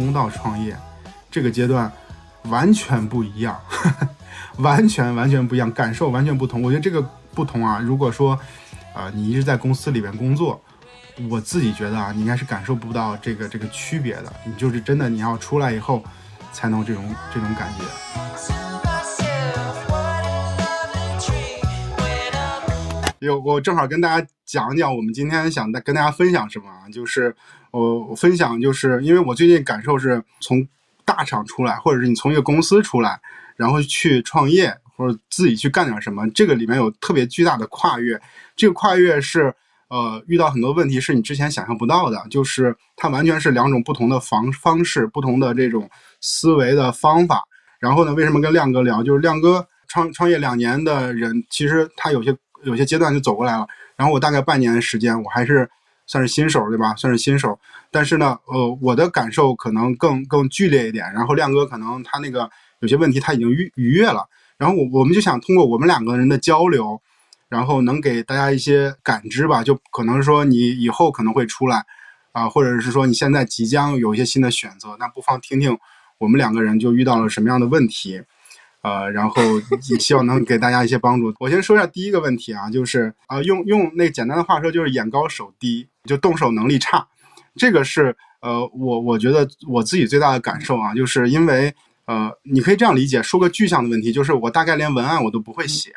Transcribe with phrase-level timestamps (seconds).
[0.00, 0.74] 工到创业，
[1.30, 1.92] 这个阶段
[2.44, 3.60] 完全不一样，
[4.56, 6.62] 完全完全不一样，感受完全不同。
[6.62, 7.02] 我觉得这个
[7.34, 8.38] 不同啊，如果说，
[8.94, 10.58] 呃，你一直在公司里边工作，
[11.28, 14.32] 我自己觉得啊，你应该是感受不到这个这个区别的。
[14.46, 16.02] 你就是真的你要出来以后，
[16.50, 17.04] 才能这种
[17.34, 17.84] 这种感觉。
[23.18, 26.88] 有我正好跟大家讲讲，我们今天想跟大家分享什么啊？
[26.90, 27.36] 就是
[27.70, 30.66] 我分享，就是因为我最近感受是从
[31.04, 33.20] 大厂出来，或者是你从一个公司出来，
[33.56, 38.20] 然后去创业或者自己去干点什么，这个里面有特别巨大的跨越。
[38.56, 39.54] 这个跨越是
[39.88, 45.88] 呃遇到很多问题是你之前想象不到的，就是它完全是两种不同的方方式，不同的这种
[46.20, 47.42] 思维的方法。
[47.78, 49.02] 然后呢，为什么跟亮哥聊？
[49.02, 52.36] 就是亮哥创创业两年的人，其实他有些。
[52.62, 55.66] 有些阶段就走过来了，然后我大概半年的时间，我还是
[56.10, 56.92] 算是新手，对吧？
[56.96, 57.56] 算是新手，
[57.88, 61.04] 但是呢，呃，我的感受可能更更剧烈一点。
[61.12, 67.00] 然后亮哥可能他那个有些问题他已经逾逾越了，然后我我们就想通过我们两个人的交流，
[67.48, 71.84] 然后能给大家一些感知吧，就可能说你以后可能会出来，
[72.32, 75.78] 啊，或者是说你现在即将有一些新的选择，那不妨听听
[76.18, 78.20] 我们两个人就遇到了什么样的问题。
[78.82, 79.42] 呃，然后
[79.90, 81.34] 也希望能给大家一些帮助。
[81.38, 87.06] 我先说一下第一个问题啊，就是啊，用用那简单的话说，就是眼高手低，就动手能力差。
[87.56, 91.74] 这个是呃，我我觉得我自己最大的感受啊，就是因为
[92.06, 95.92] 呃，你可以这样理解，说个具象的问题，就是我大概连文案我都不会写。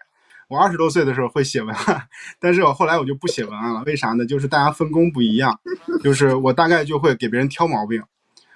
[0.50, 4.26] 我二十多岁的时候会写文案，但是我后来我就不写文案了，为啥呢？
[4.26, 5.58] 就是大家分工不一样，
[6.04, 8.04] 就是我大概就会给别人挑毛病，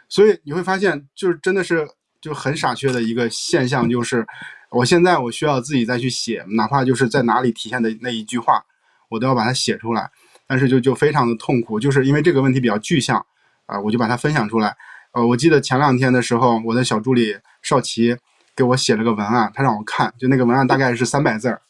[0.10, 1.88] 所以你会发现，就是真的是。
[2.28, 4.28] 就很傻缺的一个现象，就是
[4.70, 8.66] 我现在我需要自己再去写，哪怕就是在哪里体现的那一句话，
[9.08, 10.12] 我都要把它写出来。
[10.46, 13.26] 但是就就非常的痛苦，就是因为这个问题比较具象
[13.66, 14.76] 啊，我就把它分享出来。
[15.12, 18.18] 呃，我记得前两天的时候，我的小助理少奇
[18.56, 21.62] 给我写了个文案，他让我看，就那个文案大概是三百字儿，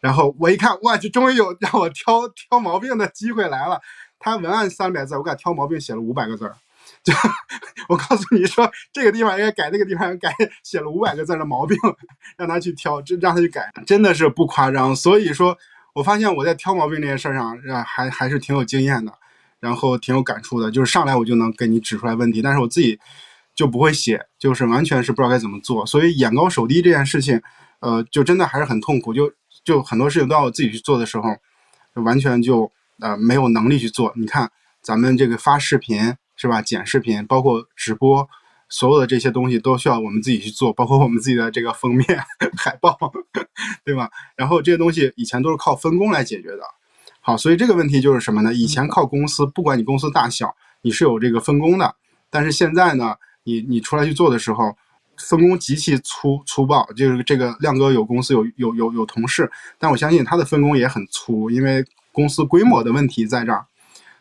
[0.00, 3.80] 然后我一看，哇，就终于有让我挑挑毛病的机会来了。
[4.18, 6.56] 他文案三百字，我给他挑毛病写了五百个字儿。
[7.04, 7.12] 就
[7.90, 11.76] 我告诉你说，这个地方应该改，那个地方改，写了五百个字的毛病，
[12.38, 14.96] 让他去挑，这让他去改，真的是不夸张。
[14.96, 15.54] 所以说，
[15.92, 19.12] 我发现我在挑毛病这件事上，还还是挺有经验的，
[19.60, 20.70] 然后挺有感触的。
[20.70, 22.98] 就是上来我就能给你指出来问题，但是我自己
[23.54, 25.84] 就不会写，就是完全是不知道该怎么做。
[25.84, 27.38] 所以眼高手低这件事情，
[27.80, 29.12] 呃，就真的还是很痛苦。
[29.12, 29.30] 就
[29.62, 31.36] 就很多事情都要我自己去做的时候，
[31.94, 34.10] 就完全就呃没有能力去做。
[34.16, 34.50] 你看
[34.80, 36.14] 咱们这个发视频。
[36.36, 36.60] 是吧？
[36.60, 38.28] 剪视频，包括直播，
[38.68, 42.06] 所有的这些东西都需要我们自己去做，包括我们自己的这个封面、
[42.58, 42.98] 海报，
[43.84, 44.10] 对吧？
[44.34, 46.62] 然后这些东西以前都是靠分工来解决的。
[47.20, 48.52] 好，所以这个问题就是什么呢？
[48.52, 51.94] 以前靠公司，不管你公司大小，你是有这个分工的。
[52.28, 53.14] 但是现在呢，
[53.44, 54.76] 你你出来去做的时候，
[55.16, 56.84] 分工极其粗粗暴。
[56.96, 63.66] 就是这个亮哥有公司有有有有同事，但我相信他的分工也很粗，因为公司规模的问题在这儿，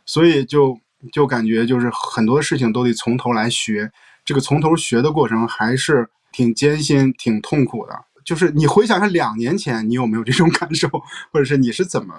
[0.06, 0.80] 所以就。
[1.12, 3.92] 就感觉就是很多事情都得从头来学，
[4.24, 7.94] 这个从头学的过程还是挺艰辛、挺痛苦的。
[8.24, 10.88] 就是你回想一下两年前，你有没有这种 感受，
[11.32, 12.14] 或者是你是怎么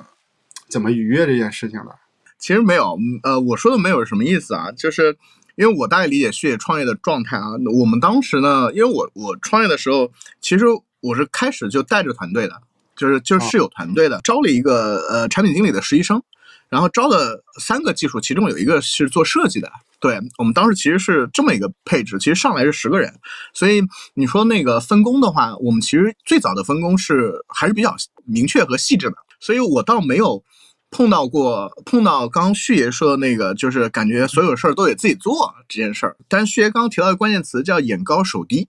[0.68, 1.96] 怎么愉悦这件事情的？
[2.38, 5.16] 其实没有，呃，我说的没有什么意思啊，就是
[5.56, 7.52] 因为我大概理解旭野创业的状态啊。
[7.78, 10.12] 我们当时呢，因为我我创业的时候，
[10.42, 10.66] 其实
[11.00, 12.60] 我是开始就带着团队的，
[12.94, 16.22] 就是就是是有团队的，招了一个呃产品经理的实习生。
[16.68, 19.70] 然后招了三个技术，其中有一个是做设计的。
[20.00, 23.14] 对我们当时其实是这么一个配置，其实上来是十个人。
[23.54, 23.80] 所以
[24.12, 29.16] 你说那个分工的话，我们其实最早的分工是还是比较明确和细致的。
[29.40, 30.44] 所以我倒没有
[30.90, 36.16] 碰到过碰到刚刚旭爷说的那个，就是感觉所有事儿都得自己做这件事儿。
[36.28, 38.68] 但是旭爷刚刚提到的关键词叫眼高手低，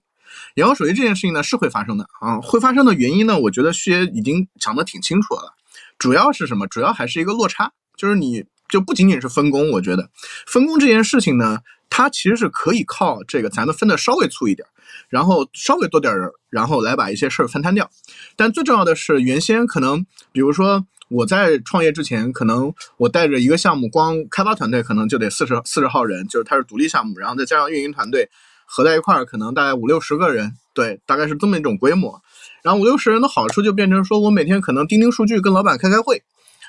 [0.54, 5.52] 眼高手低这件事情呢是会发生的啊，会发生的原因呢，我觉得旭爷已经讲得挺清楚了，
[5.98, 6.66] 主要是什么？
[6.66, 7.72] 主要还是一个落差。
[7.96, 10.10] 就是你就不仅仅是分工，我觉得
[10.46, 14.66] 分工这件事情呢，它其实是可以靠这个咱们分的稍微粗一点，
[15.08, 17.88] 然后稍微多点人，然后来把一些事儿分摊掉。
[18.36, 28.28] 但最重要的是，原先可能比如说我在创业之前，可能我带着一个项目，光开发团队可能就得四十四十号人，就是它是独立项目，然后再加上运营团队
[28.64, 32.20] 合在一块儿，可能大概五六十个人，对，大概是这么一种规模。
[32.64, 36.24] 然后五六十人的好处就变成说我每天可能钉钉数据，跟老板开开会。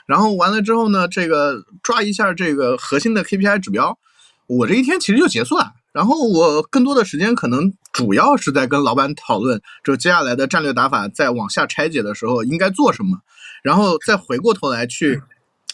[0.07, 3.99] 然后完了之后呢，这个抓一下这个核心的 KPI 指标，
[4.47, 5.73] 我这一天其实就结束了。
[5.91, 13.19] 然后我更多的时间可能主要是在跟老板讨论，就接下来的战略打法，在往下拆解的时候应该做什么，
[13.63, 15.21] 然后再回过头来去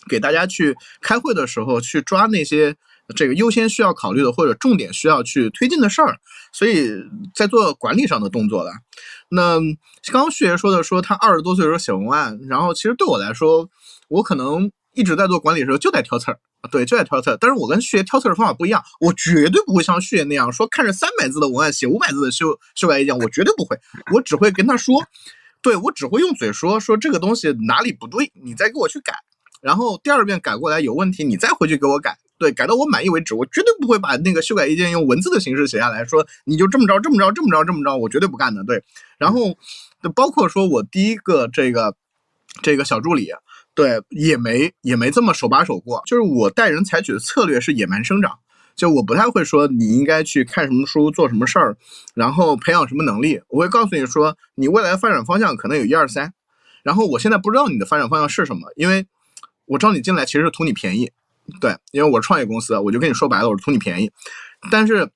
[0.10, 2.76] 给大家去开会的时候去抓那些
[3.16, 6.16] 这个优先需要考虑的或者重点需要去推进的事儿，
[6.54, 6.90] 所以
[7.36, 8.72] 在做管理上的动作了。
[9.28, 9.60] 那
[10.10, 13.70] 刚刚旭爷说的，说他二十多岁的时候写文案，然后其实对我来说，
[14.14, 16.40] 我可能一直在做管理的时候就在挑刺儿，
[16.70, 17.38] 对，就在挑刺儿。
[17.42, 23.76] 但是我跟旭爷挑刺儿的方法不一样，我绝对不会像旭爷那样说看着三百字的文案写五百字的修修改意见，我绝对不会，
[24.14, 25.04] 我只会跟他说，
[25.64, 29.16] 对我只会用嘴说说这个东西哪里不对，你再给我去改。
[29.62, 33.34] 然后第二遍改过来有问题，你再回去给我改，对，改到我满意为止。
[33.34, 38.64] 我绝对不会把那个修改意见用文字的形式写下来说，你就这么着，这么着，这么着，这么着，我绝对不干的。
[38.64, 38.84] 对，
[39.18, 39.58] 然后
[40.14, 41.96] 包括说我第一个这个
[42.62, 43.32] 这个小助理，
[43.76, 46.02] 对，也没也没这么手把手过。
[46.06, 48.40] 就是我带人采取的策略是野蛮生长，
[48.76, 51.78] 就我不太会说你应该去看什么书，做什么事儿，
[52.14, 53.42] 然后培养什么能力。
[53.50, 56.34] 我会告诉你说，你未来的发展方向可能有一二三，
[56.84, 59.06] 然后我现在不知道你的发展方向是什么，因为。
[59.66, 61.10] 我招你进来其实是图你便宜，
[61.62, 64.12] 对，因为我是创业公司，我就跟你说白了，我是图你便宜。
[64.70, 65.10] 但是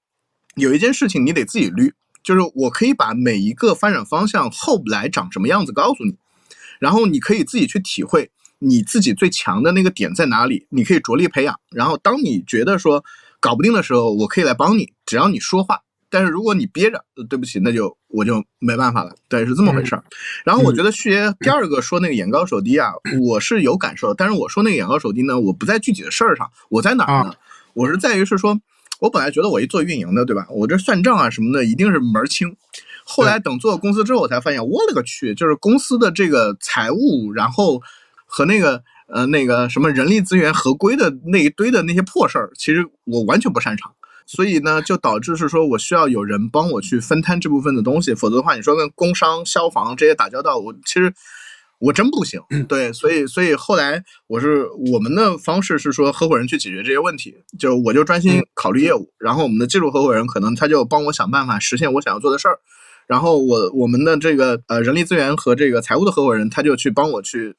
[0.56, 1.92] 有一件事情你得自己捋，
[2.24, 6.15] 就是我可以把每一个发展方向后来长什么样子告诉你，
[6.80, 11.59] 然后你可以自己去体会你自己最强的那个点在哪里，你可以着力培养。
[11.71, 13.04] 然后当你觉得说
[13.39, 15.81] 搞不定的时候，我可以来帮你，只要你说话。
[16.09, 19.13] 但是如果你憋着，对不起，那就我就没办法了。
[19.27, 20.01] 对，是这么回事儿。
[20.45, 24.13] 然后我觉得旭爷第二个说那个眼高手低啊，我是有感受。
[24.13, 27.33] 但是我说那个眼高手低呢，我不在具体的事儿上，我在哪儿呢？
[27.74, 28.57] 我是在于是说，
[29.01, 30.48] 我本来觉得我一做运营的，对吧？
[30.50, 32.56] 我这算账啊什么的一定是门儿清。
[33.04, 37.81] 后来等做了公司之后，我才发现，我勒个去，就是公司的这个财务，然后
[38.27, 43.91] 和那个呃那个什么人力资源合规的那一堆的那些破事儿，其实我完全不擅长。
[44.29, 51.13] 所以呢，就导致是说我需要有人帮我去分摊这部分的东西，否则的话，你说跟工商、消防这些打交道，我其实
[51.79, 52.41] 我真不行。
[52.68, 62.59] 对，所以所以后来我是我们的方式是说合伙人去解决这些问题，就我就专心考虑业务，然后我们的技术合伙人可能他就帮我想办法实现我想要做的事儿，
[63.07, 67.56] 然后我我们的这个呃人力资源和这个财务的合伙人他就去帮我去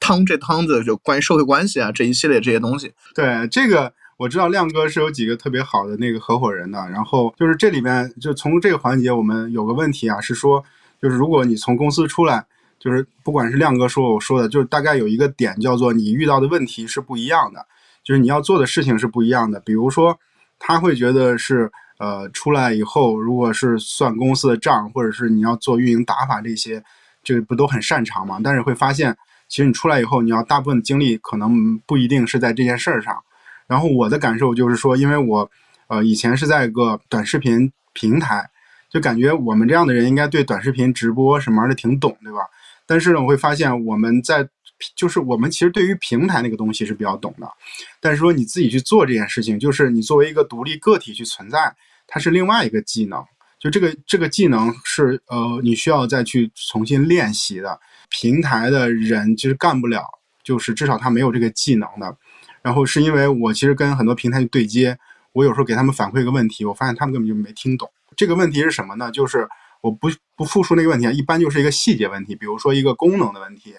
[0.00, 2.92] 趟这汤子，就关于社会关系啊这一系列这些东西。
[3.14, 3.92] 对这个。
[4.18, 10.64] 我知道亮哥是有几个特别好的那个合伙人的，然后就是这里面就从这个环节，我们有个问题啊，是说
[11.02, 12.46] 就是如果你从公司出来，
[12.78, 17.66] 就是不管是亮哥说我说的，就是大概有一个点叫做你遇到的问题是不一样的，
[18.02, 19.60] 就是你要做的事情是不一样的。
[19.60, 20.18] 比如说
[20.58, 26.82] 他会觉得是呃出来以后，如果是算公司的账，或者是你要做运营打法这些，
[27.22, 28.40] 这个不都很擅长嘛？
[28.42, 29.14] 但是会发现，
[29.48, 33.16] 其实你出来以后，你要大部分精力可能不一定是在这件事儿上。
[33.66, 35.50] 然后我的感受就是说，因为我，
[35.88, 38.48] 呃，以前是在一个短视频平台，
[38.88, 42.38] 就感觉我们这样的人应该对短视频直播什么的挺懂，对吧？
[42.86, 44.48] 但是呢，我会发现我们在，
[44.94, 47.50] 就是我们其实对于平台那个东西是比较懂的，
[48.00, 51.74] 但是说你自己去做这件事情，就是你作为一个独立个体去存在，
[52.06, 53.24] 它是另外一个技能，
[53.58, 57.80] 就这个这个技能是呃你需要再去重新练习的。
[58.08, 60.02] 平台的人其实干不了，
[60.42, 62.16] 就是至少他没有这个技能的。
[62.62, 64.98] 然后是因为我其实跟很多平台去对接，
[65.32, 67.88] 我有时候给他们反馈一个问题，我发现他们根本就没听懂。
[68.16, 69.10] 这个问题是什么呢？
[69.10, 69.48] 就是
[69.82, 73.74] 我不不复述那个问题啊，一般就是一个细节问题，比如说一个功能的问题，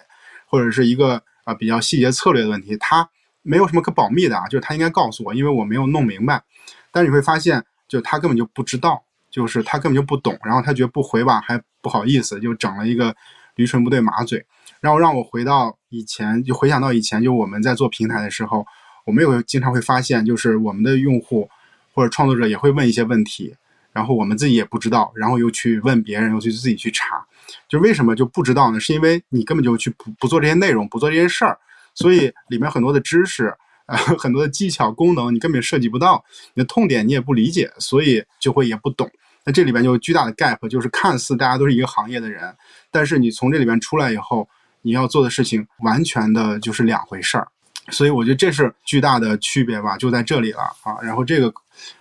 [0.46, 3.10] 或者是一个啊比较细节策略的问题，他
[3.42, 6.42] 没有什么可保密的啊，就是他应该告诉我，因为我没有弄明白。
[6.90, 13.14] 但是你会发现，就他根本就不知道，就是他根本就不懂，然后他觉得不回吧还不好意思，就整了一个
[13.58, 14.46] 驴唇不对马嘴。
[14.80, 18.64] 然后让我回到以前，就回想到以前，就我们在做平台的时候，
[19.04, 21.50] 我们有经常会发现，就是我们的用户
[21.92, 23.56] 或者创作者也会问一些问题，
[23.92, 27.26] 然后我们自己也不知道，然后又去问别人，又去自己去查，
[27.68, 28.78] 就为什么就不知道呢？
[28.78, 31.58] 是因为你根本就去不不做这些内容，不做这些事儿，
[31.92, 33.52] 所以里面很多的知识，
[33.86, 36.24] 呃，很多的技巧、功能，你根本涉及不到，
[36.54, 39.10] 你的痛点你也不理解，所以就会也不懂。
[39.48, 42.54] 那这里边就巨大的 gap，就是看似大家都是一个行业的人，
[42.90, 44.46] 但是你从这里边出来以后。
[44.82, 47.48] 你要做的事情完全的就是两回事儿，
[47.90, 50.96] 所以我觉得这是巨大的区别吧，就在这里了啊。
[51.02, 51.52] 然后这个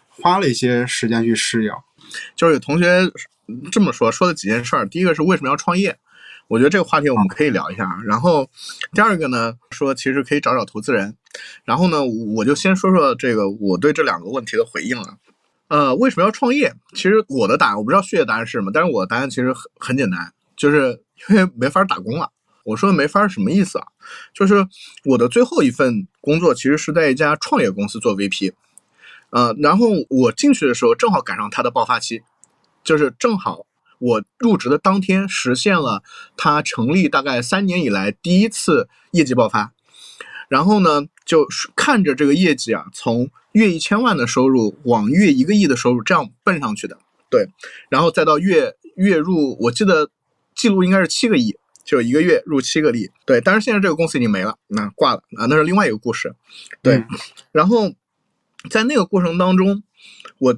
[0.07, 1.71] 花了一些时间去适应。
[2.35, 3.11] 就是有同学
[3.71, 4.87] 这么说，说了几件事儿。
[4.87, 5.97] 第一个是为什么要创业？
[6.47, 7.99] 我觉得这个话题我们可以聊一下。
[8.05, 8.47] 然后
[8.93, 11.15] 第二个呢，说其实可以找找投资人。
[11.65, 15.17] 然后呢，我就先说说这个我对这两个问题的回应了。
[15.67, 16.73] 呃，为什么要创业？
[16.93, 22.31] 其实我的答案我不知道血液答案是什么，但是我的答案其实很很简单，就是因为没法打工了。
[22.63, 23.87] 我说没法什么意思啊？
[24.33, 24.67] 就是
[25.05, 28.51] 我的最后一份工作其实是在一家创业公司做 VP，
[29.29, 32.23] 呃，然后我进去的时候正好赶上它的爆发期，
[32.83, 33.65] 就是正好
[33.99, 36.03] 我入职的当天实现了
[36.35, 39.71] 它成立大概三年以来第一次业绩爆发，
[40.49, 46.99] 然后呢就看着这个业绩啊从月一千万的收入往月一个亿的收入这样奔上去的，
[47.29, 47.47] 对，
[47.89, 50.11] 然后再到月月入，我记得
[50.55, 56.35] 记录应该是七个亿，就一个月入七个亿，对，但是现在这个公司已经没了，那挂了啊，那是另外一个故事，
[56.83, 57.03] 对，
[57.51, 57.91] 然后
[58.69, 59.81] 在那个过程当中，
[60.37, 60.55] 我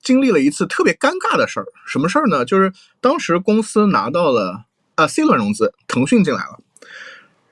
[0.00, 2.44] 经历了一次特别尴尬的事儿，什么事儿呢？
[2.44, 6.60] 就是当时公司拿到了啊 C 轮融资，腾讯进来了，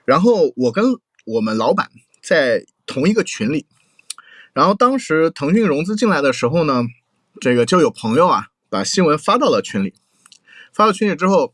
[0.04, 0.84] 然后我跟
[1.24, 1.90] 我们老板
[2.22, 3.66] 在同一个群里。
[4.56, 6.82] 然后当时腾讯融资进来的时候呢，
[7.42, 9.92] 这个就有朋友啊把新闻发到了群里，
[10.72, 11.52] 发到群里之后，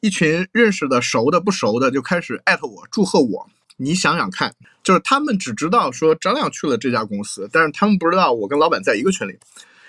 [0.00, 3.50] 一群认识的、熟的、不熟的就开始艾特我祝贺我。
[3.76, 9.38] 你想想看，就是他们只知道说张亮去了这家公司，但是他们不知道我跟老板在一个群里。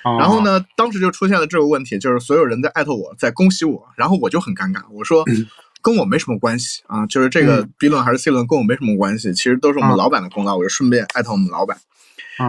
[0.03, 5.23] 然后呢，当时就出现了这个问题，就是所有人在艾特我，在恭喜我，然后我就很尴尬，我说
[5.81, 11.77] 跟我没什么关系啊，就是这个 B 轮还是 C 轮跟我没什么关系，其实都是我们老板的功劳，我就顺便艾特我们老板。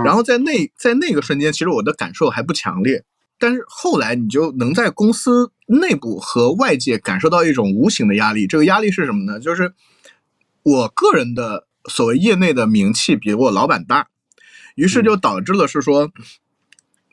[0.04, 3.04] 然后在那在那个瞬间，其实我的感受还不强烈，
[3.38, 8.46] 但是后来你就能在公司内部和外界感受到一种无形的压力。
[8.46, 9.40] 这个压力是什么呢？
[9.40, 9.74] 就是
[10.62, 14.08] 我个人的所谓业内的名气比我老板大，
[14.76, 16.12] 于是就导致了是说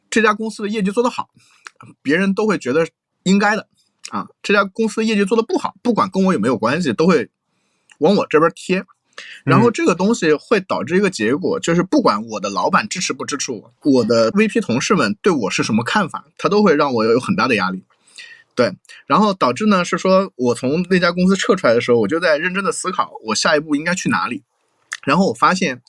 [0.10, 1.29] 这家公司的业绩做得好，
[2.01, 2.88] 别人都会觉得
[3.24, 3.67] 应该的
[4.10, 4.27] 啊。
[4.43, 7.29] 这家公司业绩做得不好，不管跟我有没有关系，都会
[8.00, 8.86] 往我这边贴。
[9.44, 17.84] 然后这个东西会导致一个结果，就是不管我的老板支持不支持我，我的 VP 同事们对我是什么看法，他都会让我有很大的压力。
[18.56, 18.74] 对，
[19.06, 24.42] 然后导致呢是说，我从那家公司撤出来的时候，我就在认真的思考，我下一步应该去哪里。
[25.04, 25.82] 然后我发现，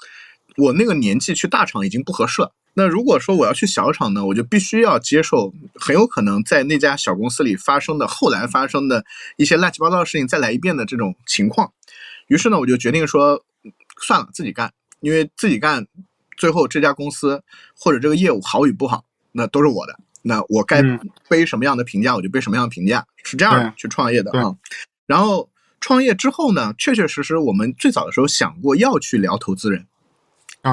[0.56, 2.52] 我那个年纪去大厂已经不合适了。
[2.74, 9.04] 那如果说我要去小厂呢，我就必须要接受很有可能在那家小公司里发生的后来发生的
[9.36, 11.72] 一些乱七八糟的事情再来一遍的这种情况。
[12.28, 13.42] 于是呢，我就决定说，
[14.06, 15.86] 算了，自己干，因为自己干，
[16.36, 17.42] 最后这家公司
[17.76, 20.82] 或者这个业务好与不好，那都是我的，那我该
[21.28, 24.54] 背什么样的评价，我就背什么样的评价，是这样去创业的啊。
[25.06, 29.86] 然后创业之后呢，确确实实我们最早的时候想过要去聊投资人，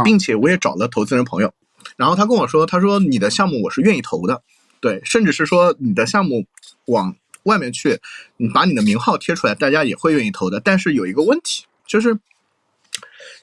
[0.03, 1.53] 并且我也找了投资人朋友，
[1.95, 4.43] 然后他跟我说，他说你的项目我是愿意投的，
[4.81, 6.45] 对，甚至是说你的项目
[6.87, 7.15] 往。
[7.45, 7.99] 外面去，
[8.37, 10.59] 你把你的名号贴出来，大家也会愿意投的。
[10.59, 12.19] 但是有一个问题，就是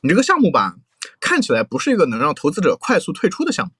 [0.03, 0.77] 你这个项目吧，
[1.21, 3.73] 看起来不是一个能让投资者快速退出的项目。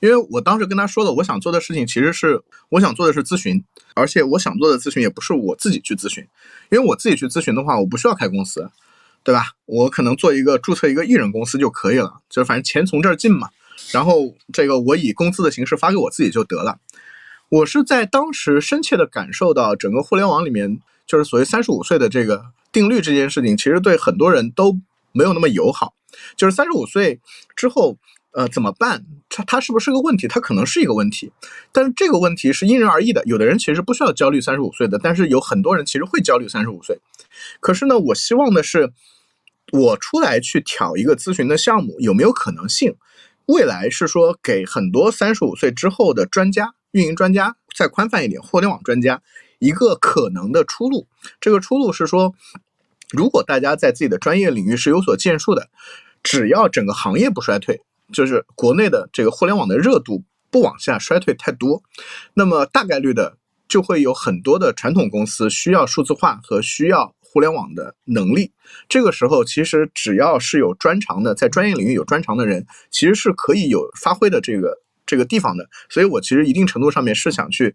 [0.00, 3.62] 因为我当时跟他说了，我想做的事情其实是我想做的是咨询，
[3.94, 6.26] 而且我想做的咨询也不是我自己去咨询，
[6.70, 8.70] 因为我自己去咨询的话，我不需要开公司，
[9.22, 9.52] 对吧？
[9.66, 13.50] 我可能做一个注册一个艺人公司就可以了，就是反正钱从这儿进嘛，
[13.92, 16.78] 然后这个我以工资的形式发给我自己就得了。
[17.50, 24.78] 我是在当时深切的感受到，整个互联网里面，就是所谓三十五岁的这个定律这件事情，其实对很多人都
[25.10, 25.94] 没有那么友好。
[26.36, 27.18] 就是三十五岁
[27.56, 27.96] 之后，
[28.30, 29.04] 呃，怎么办？
[29.28, 30.28] 它它是不是个问题？
[30.28, 31.32] 它可能是一个问题，
[31.72, 33.20] 但是这个问题是因人而异的。
[33.24, 37.00] 有的人其实不需要焦虑三十五岁的，但是有很多人其实会焦虑三十五岁。
[37.58, 38.92] 可是呢，我希望的是，
[39.72, 42.94] 我出来去挑一个咨询的项目，有没有可能性？
[43.46, 46.74] 未来是说给很多三十五岁之后的专家。
[46.92, 49.22] 运营专家再宽泛一点，互联网专家
[49.58, 51.06] 一个可能的出路。
[51.40, 52.34] 这个出路是说，
[53.10, 55.68] 如果大家在自己的专业领域是有所建树的，
[56.22, 57.80] 只要整个行业不衰退，
[58.12, 61.82] 就是国内的这个互联网的热度不往下衰退太多，
[62.34, 63.36] 那么大概率的
[63.68, 68.52] 就会有很多的传统公司需要数字化和需要互联网的能力。
[68.88, 74.80] 这个时候，其实只要是有专长的，在专业领域有专长的人，其实是可以有发挥的这个。
[75.10, 77.74] 这个地方的，所以我其实一定程度上面是想去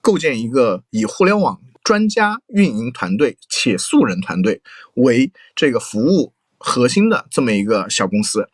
[0.00, 4.62] 构建一个以互联网专家运营团队且素人团队
[4.94, 8.48] 为这个服务核心的这么一个小公司。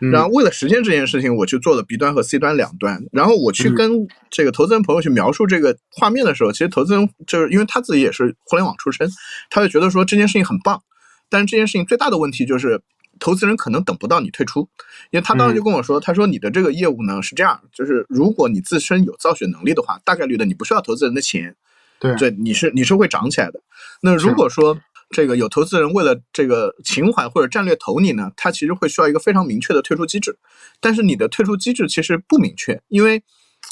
[0.00, 3.04] 然后为了实现这件事情，我去做了 B 端和 C 端两端。
[3.12, 9.06] 然后我去跟这个投资人朋友去描述这个画面的时候，其实投资人就是因为他自己也是互联网出身，
[9.50, 10.82] 他就觉得说这件事情很棒。
[11.28, 12.80] 但是这件事情最大的问题就是。
[13.18, 14.68] 投资人可能等不到你退出，
[15.10, 21.56] 因为他当时就跟我说：“他说你的这个业务呢是这样，就是如果你自身有造血能力的话，大概率的你不需要投资人的钱，
[21.98, 23.60] 对，对，你是你是会涨起来的。
[24.02, 24.78] 那如果说
[25.10, 30.38] 这个有投资人为了这个情怀或者战略投你呢，他其实会需要一个非常明确的退出机制。
[30.80, 33.22] 但是你的退出机制其实不明确，因为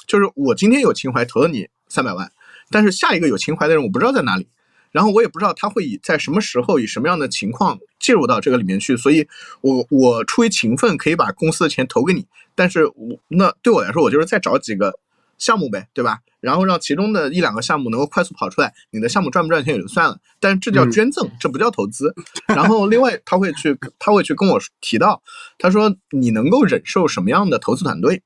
[0.07, 2.33] 就是我今天有情怀投了你三百万，
[2.71, 4.49] 但是下一个有情怀的人我不知道在哪里。”
[4.95, 9.27] 然后我也不知道他会以在什么时候以什么样的情况介入到这个里面去，所以，
[9.61, 12.25] 我我出于情分可以把公司的钱投给你，
[12.55, 14.97] 但是我那对我来说，我就是再找几个
[15.37, 16.21] 项目呗，对吧？
[16.41, 22.15] 然后让其中的一两个项目能够快速跑出来，你的项目赚不赚钱也就算了，但是这叫捐赠，这不叫投资。
[22.47, 25.21] 然后另外他会去他会去跟我提到，
[25.59, 28.23] 他说你能够忍受什么样的投资团队？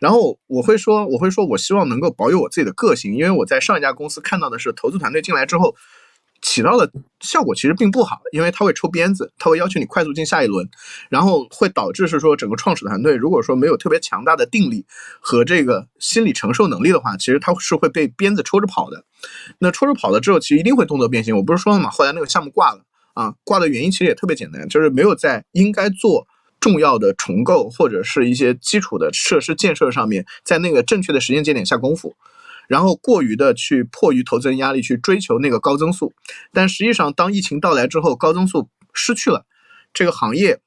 [0.00, 5.76] 然后我会说我会说我希望能够保有我自己的个性，因为我在上一家公司看到的是投资团队进来之后。
[6.42, 10.68] 起到的效果其实并不好，因为它会抽鞭子，它会要求你快速进下一轮，
[11.08, 14.86] 然后会导致是说整个创始团队如果说没有特别强大的定力
[15.20, 19.04] 和这个心理承受能力的话，其实它是会被鞭子抽着跑的。
[19.58, 21.36] 那抽着跑了之后，其实一定会动作变形。
[21.36, 21.90] 我不是说了吗？
[21.90, 22.80] 后来那个项目挂了
[23.12, 26.26] 啊，挂的原因其实也特别简单，就是没有在应该做
[26.58, 32.16] 重要的重构或者是一些基础的设施建设上面，在那个正确的时间节点下功夫。
[32.70, 36.12] 然后过于的去迫于投资人压力去追求那个高增速，
[36.52, 39.44] 但实际上当疫情到来之后，高增速失去了，
[39.92, 40.60] 这个行业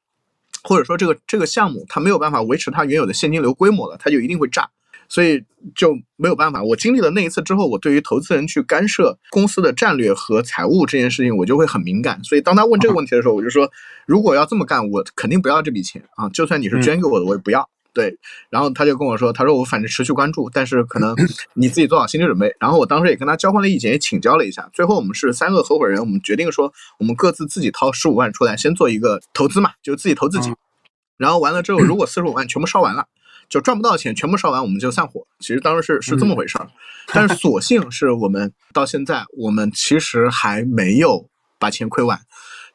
[0.64, 4.70] 或者说这个这个项目它没有办法维持它原有的现金流规模了，它就一定会炸，
[5.08, 5.42] 所以
[5.74, 6.62] 就没有办法。
[6.62, 12.22] 我经历了那一次之后，我对于投资人去干涉公司的战略和财务这件事情，我就会很敏感。
[12.22, 13.72] 所以当他问这个问题的时候，我就说，
[14.06, 17.70] 如果要这么干，我肯定不要这笔钱啊，就算你是捐给我的，我也不要。
[17.94, 18.18] 对，
[18.50, 21.16] 然后他就跟我说，他说我反正持续关注，但是可能
[21.54, 22.54] 你自己做好心理准备。
[22.60, 24.68] 然后我当时也跟他交换了意见，也请教了一下。
[24.74, 30.52] 最后我们是三个合伙人，我们决定说，我们各自自己掏十五万出来，先做一个投资嘛，就自己投自己。
[31.18, 33.06] 然后完了之后，如果四十五万全部烧完了，
[33.48, 35.28] 就赚不到钱，全部烧完我们就散伙。
[35.40, 36.68] 其实当时是是这么回事儿，
[37.14, 42.20] 但是所幸是我们到现在，我们其实还没有把钱亏完。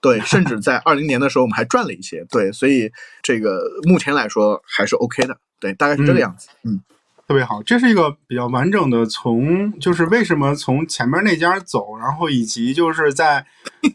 [0.00, 2.25] 对，甚至在二零年的时候，我们还赚了一些。
[2.31, 2.90] 对，所以
[3.23, 5.37] 这个目前来说还是 OK 的。
[5.59, 6.49] 对，大概是这个样子。
[6.62, 6.81] 嗯，
[7.26, 13.45] 特别好，这是一个比较完整的从，就是为什么从前面那家走，然后以及就是在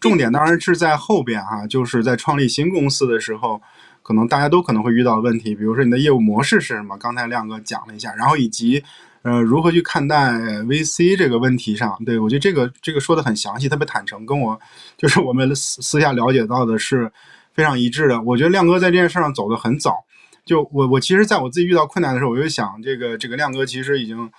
[0.02, 3.62] 重点当然是在后边哈，就是在创立新公司的时候，
[4.02, 6.98] 可能大家都可能会遇到问题，比如说你的业务模式是什么？
[6.98, 8.84] 刚才亮哥讲了一下，然后以及。
[9.24, 10.34] 呃，如何去看待
[10.66, 11.98] VC 这个问题上？
[12.06, 14.60] 对我觉得这个这个说的很详细，特别坦诚，跟我
[14.98, 17.10] 就是我们私私下了解到的是
[17.54, 18.22] 非常一致的。
[18.22, 20.04] 我觉得亮哥在这件事上走得很早。
[20.46, 24.30] 就我我其实在我自己遇到困难的时候，我就想，这个这个亮哥其实已经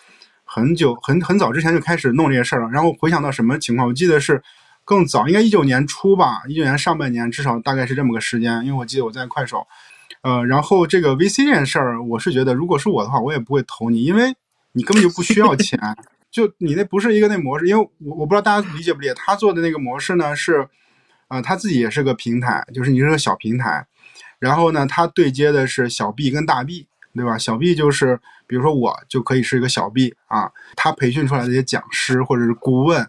[0.44, 2.68] 很久很很早之前就开始弄这些事儿了。
[2.68, 3.88] 然后回想到什么情况？
[3.88, 4.42] 我记得是
[4.84, 8.62] 更早，应该一九年初吧，一九年上半年，至少大概是这么个时间。
[8.66, 9.66] 因为我记得我在快手，
[10.20, 14.36] 呃，然后这个 VC 这件事儿，我是觉得如果是我的话，我也不会投你，因为。
[14.74, 15.78] 你根本就不需要钱，
[16.30, 20.68] 就你那不是一个那模式，因为我我不知道大家理解不理解，他做的那个模式呢是，
[21.28, 23.86] 呃，他自己也是个平台，就是你是个小平台，
[24.40, 27.38] 然后呢，他对接的是小 B 跟大 B，对吧？
[27.38, 33.08] 小 B 就是比如说我就可以是一个小 B 啊，他培训出来的一些讲师或者是顾问，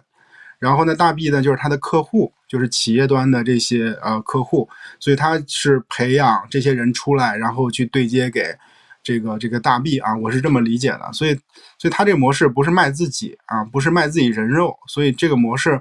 [0.60, 8.56] 然后呢，大 B 呢就是他的客户，就是企业端的这些呃客户，所以他是培养这些人出来，然后去对接给。
[9.05, 11.35] 这个这个大 B 啊，我是这么理解的，所以
[11.77, 15.79] 所以他这个模式不是卖自己啊，不是卖自己人肉，所以这个模式，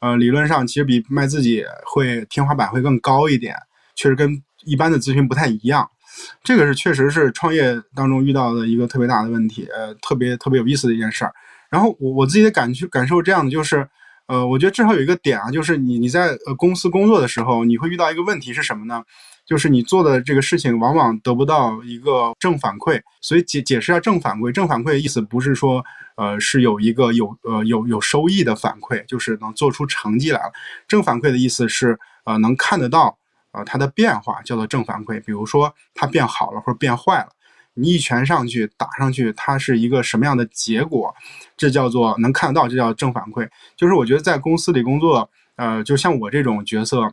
[0.00, 3.56] 呃，理论上其实比卖自己会天花板会更高一点，
[3.94, 4.30] 确实跟
[4.66, 5.88] 一般的咨询不太一样，
[6.44, 11.32] 这个是确实是创业当中遇到的一个特别大的问题，呃，特别特别有意思的一件事儿。
[11.70, 13.88] 然后我我自己的感去感受这样的就是，
[14.28, 19.02] 呃，我觉得至少有一个点啊，就是你你在呃公司工作的时候，你会遇到一个问题是什么呢？
[19.46, 24.50] 就是你做的这个事情往往得不到一个正反馈，所以解解释一下正反馈。
[24.50, 25.84] 正反馈的意思不是说，
[26.16, 30.52] 呃，是有一个有呃有有收益的反馈，就是能做出成绩来了。
[30.88, 33.16] 正反馈的意思是，呃，能看得到，
[33.52, 35.22] 呃，它的变化叫做正反馈。
[35.24, 37.28] 比如说它变好了或者变坏了，
[37.74, 41.14] 你一拳上去打上去，它是一个什么样的结果，
[41.56, 43.48] 这叫做能看得到，这叫正反馈。
[43.76, 47.12] 就是我觉得在公司里工作，呃，就像我这种角色。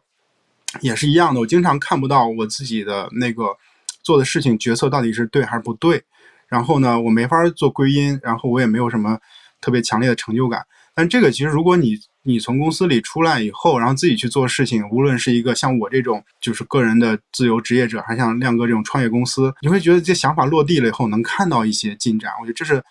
[0.82, 3.56] 也是一样的，我经常看不到我自己的那个
[4.02, 6.02] 做的事情决策到底是对还是不对，
[6.48, 9.18] 然后呢，我没法做归因，然后我也没有什么
[9.62, 10.62] 特别强烈的成就感。
[10.96, 22.32] 但这个其实，如果你你从公司里出来以后，然后自己去做事情，无论是一个像我这种就是个人的自由职业者，还像亮哥这种创业公司，你会觉得这想法落地了以后，能看到一些进展。
[22.42, 22.84] 我觉得这是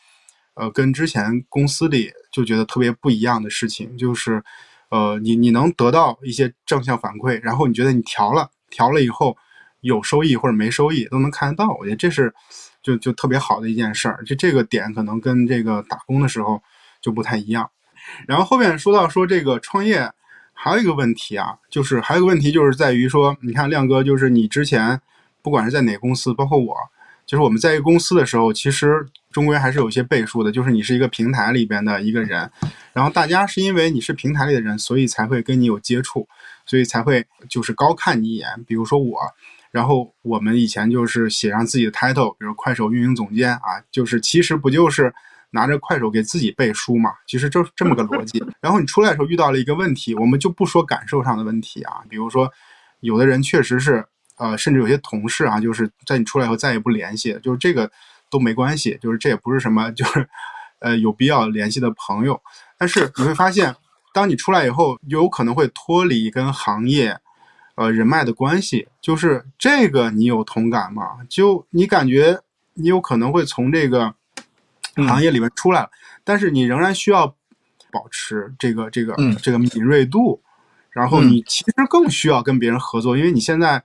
[0.55, 4.43] 呃跟之前公司里就觉得特别不一样的事情，就是。
[4.93, 9.35] 呃，你你能得到一些正向反馈，然后你觉得你调了调了以后
[9.81, 12.31] 有收益或者没收益都能看得到，我觉得这是
[12.83, 14.23] 就就特别好的一件事儿。
[14.27, 16.63] 就这个点可能跟这个打工的时候
[17.01, 17.71] 就不太一样。
[18.29, 20.13] 然后后面说到说这个创业
[20.53, 25.01] 还有一个问题啊，就是还有个问题就是在于说，你看亮哥，就是你之前
[25.41, 26.77] 不管是在哪个公司，包括我，
[27.25, 29.09] 就是我们在一个公司的时候，其实。
[29.33, 32.51] 终归还是有一些背书的，就是你是一个平台里边的一个人，
[32.93, 36.29] 然后大家是因为你是平台里的人，所以才会跟你有接触，
[36.67, 38.49] 所以才会就是高看你一眼。
[38.67, 39.19] 比如说我，
[39.71, 45.13] 然后我们以前就是写上自己的 title，比如快手运营总监啊，就是其实不就是
[45.51, 47.11] 拿着快手给自己背书嘛？
[47.27, 48.45] 其实就是这么个逻辑。
[48.61, 52.51] 然后你出来的时候遇到了一个问题，我们就不说感受上的问题啊，比如说
[53.01, 54.05] 有的人确实是
[54.39, 57.91] 呃，甚至有些同事啊，就是在你出来以后再也不联系，就是这个
[58.33, 60.29] 都没关系，就是这也不是什么就是
[60.81, 62.43] 呃有必要联系的朋友。
[62.77, 63.77] 但是你会发现。
[64.15, 67.19] 当你出来以后，有可能会脱离跟行业，
[67.77, 71.21] 呃人脉的关系，就是这个你有同感吗？
[71.31, 72.39] 就你感觉
[72.75, 74.15] 你有可能会从这个
[74.97, 75.91] 行业里面出来了，
[76.25, 77.35] 但是你仍然需要
[77.91, 80.43] 保持这个这个这个敏锐度，
[80.91, 83.83] 然后你其实更需要跟别人合作，因为你现在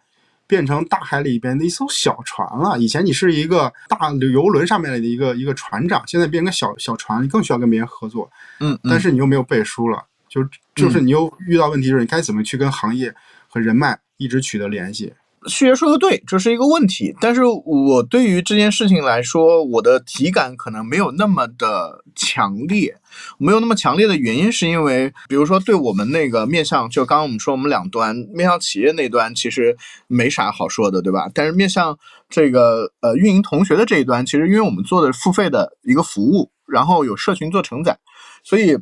[0.47, 2.79] 变成大海里边的一艘小船了。
[2.79, 8.31] 以前你是一个大游轮上面的一个一个船长，现在变成小小船，你更需要跟别人合作。
[8.59, 10.03] 嗯，但是你又没有背书了。
[10.29, 13.13] 就就是你又遇到问题，就是你该怎么去跟行业
[13.47, 15.13] 和人脉一直取得联系？
[15.47, 17.15] 旭爷说的对，这是一个问题。
[17.19, 22.95] 但是我对于这件事情来说，我的体感可能没有那么的强烈，
[23.37, 29.75] 没有那么强烈的原因是因为，比如说对我们那个面向，就刚刚我们说我们两端面向企业那端其实
[30.07, 31.29] 没啥好说的，对吧？
[31.33, 31.97] 但是面向
[32.29, 37.97] 这个呃运营同学的这一端，其实因为我们做的付费的一个服务，然后有社群做承载，
[38.43, 38.77] 所以。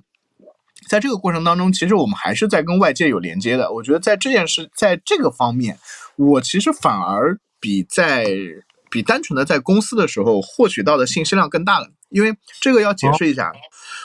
[0.87, 3.71] 在这个过程当中，其实我们还是在跟外界有连接的。
[3.71, 5.79] 我觉得在这件事，在这个方面，
[6.15, 8.27] 我其实反而比在
[8.91, 11.89] 比单纯的在公司的时候获取到的信息量更大了。
[12.09, 13.51] 因为这个要解释一下，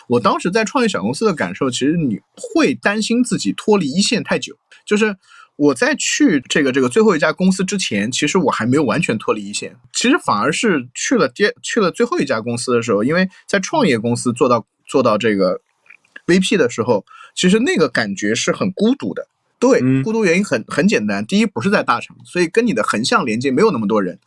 [0.09, 4.57] 我当时在创业小公司的感受，其实你会担心自己脱离一线太久。
[4.87, 5.15] 就是
[5.57, 9.77] 我在去这个这个最后一家公司之前，其实我还没有完全脱离一线。
[9.93, 15.61] 其实反而是去了第去了最后一家公司的时候，因为在创业公司做到做到这个。
[16.31, 19.27] VP 的时候，其实那个感觉是很孤独的。
[19.59, 24.19] 对，孤独原因很很简单，第一不是在大厂，所以跟你的横向连接没有那么多人，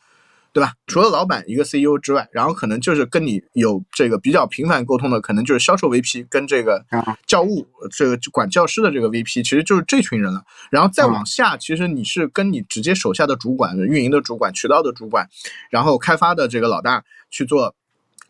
[0.52, 0.74] 对吧？
[0.86, 6.86] 除了老板一个 CEO 之外，然后可能就是跟你有这个比较频繁沟通的，可能就是销售 VP 跟这个
[7.26, 7.66] 教务
[7.98, 10.44] 这个管教师的这个 VP，其实就是这群人了。
[10.70, 15.28] 然后再往下，其实你是跟你直接手下的主管、运营的主管、渠道的主管，
[15.72, 17.74] 然后开发的这个老大去做。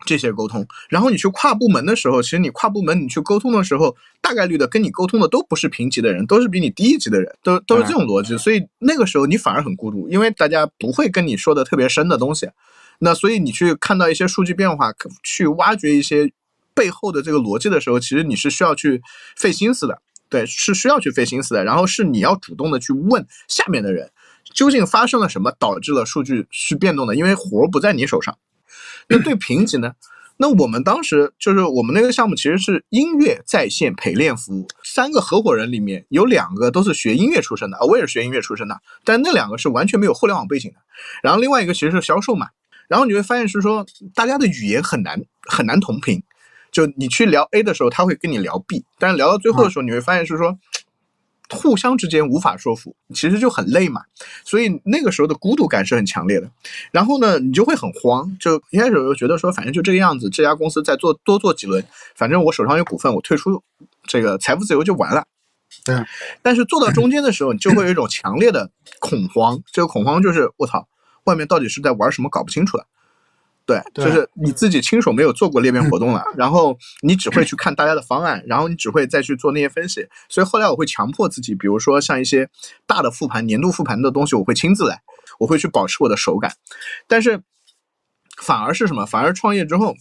[0.04, 8.36] 这些沟通，然后你去跨部门的时候，其实你跨部门你去沟通的时候，大概率的跟你沟通的都不是平级的人，都是比你低一级的人，都都是这种逻辑。
[8.36, 12.48] 所以那个时候你反而很孤独，因为大家不会跟你说的特别深的东西。
[13.00, 16.30] 那所以你去看到一些数据变化，去挖掘一些
[16.74, 19.02] 背后的这个逻辑的时候，其实你是需要去
[19.36, 21.64] 费心思的，对，是需要去费心思的。
[21.64, 24.10] 然后是你要主动的去问下面的人，
[24.52, 27.16] 究竟发生了什么导致了数据是变动的？
[27.16, 28.36] 因为活不在你手上。
[29.08, 29.92] 那对评级呢？
[30.36, 40.76] 那我们当时就是我们那个项目其实是音乐在线陪练服务，三个合伙人里面有两个都是学音乐出身的啊，我也是学音乐出身的，但那两个是完全没有互联网背景的。
[41.22, 42.48] 然后另外一个其实是销售嘛，
[42.88, 46.22] 然后你会发现是说大家的语言很难很难同频，
[46.72, 50.58] 就你去聊 A 的时候，他会跟你聊 B，但是聊到最后的时候，你会发现是说。
[51.54, 54.02] 互相之间无法说服，其实就很累嘛，
[54.44, 56.50] 所以那个时候的孤独感是很强烈的。
[56.90, 61.82] 然后呢，你就会很慌，就一开始就觉得说，反正就这个样子，这家公司再做多做几轮，
[62.14, 63.62] 反正我手上有股份，我退出，
[64.06, 65.24] 这个财富自由就完了。
[65.84, 65.96] 对。
[66.42, 70.86] 但是做到中间的时候，你就会有一种强烈的恐慌，这个恐慌就是我操，
[71.24, 72.86] 外面到底是在玩什么，搞不清楚了。
[73.66, 80.06] 对，就是你自己亲手没有做过裂变活动了，然后你只会去看大家的方案，然后你只会再去做那些分析。
[80.28, 82.50] 所以后来我会强迫自己，比如说像一些
[82.86, 85.00] 大的复盘、年度复盘的东西，我会亲自来，
[85.38, 86.52] 我会去保持我的手感。
[87.08, 87.42] 但是
[88.42, 89.06] 反而是什么？
[89.06, 89.94] 反而创业之后，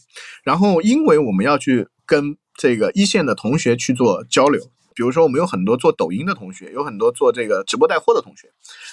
[0.44, 4.62] 然后因为我们要去跟这个一线的同学去做交流。
[4.96, 8.50] 比如说，我们有很多做抖音的同学，有很多做这个直播带货的同学，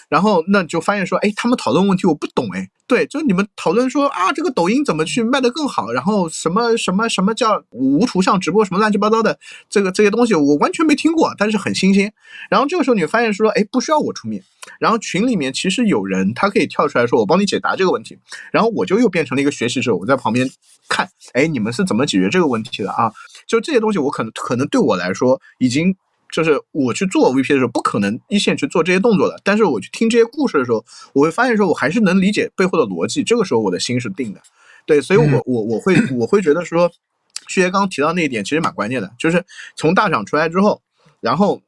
[0.08, 12.12] 然后那就发现说，哎，他们讨论问题我不懂，哎，对，就你们讨论说啊，这个抖音怎么去卖得更好，然后什么什么什么叫无图像直播，什么乱七八糟的这个这些东西，我完全没听过，但是很新鲜。
[12.48, 14.42] 然后这个时候你发现说，哎，不需要我出面，
[14.78, 18.18] 然后群里面其实有人他可以跳出来说，我帮你解答这个问题，
[18.52, 20.48] 然后我就又变成了一个学习者，我在旁边
[20.88, 23.12] 看，哎，你们是怎么解决这个问题的啊？
[23.46, 25.94] 就这些东西，我可能可能对我来说，已经
[26.32, 29.40] 就是我去做 VP 的时候，不可能一线去做这些动作的。
[29.42, 33.22] 但是我去听这些故事的时候，我会发现说，我还是能理解背后的逻辑。
[33.22, 34.40] 这个时候，我的心是定的。
[34.86, 36.90] 对，所以我我我会我会觉得说，
[37.48, 39.44] 旭爷刚刚提到那一点，其实蛮关键的，就是
[39.76, 40.80] 从大厂出来之后，
[41.20, 41.60] 然后。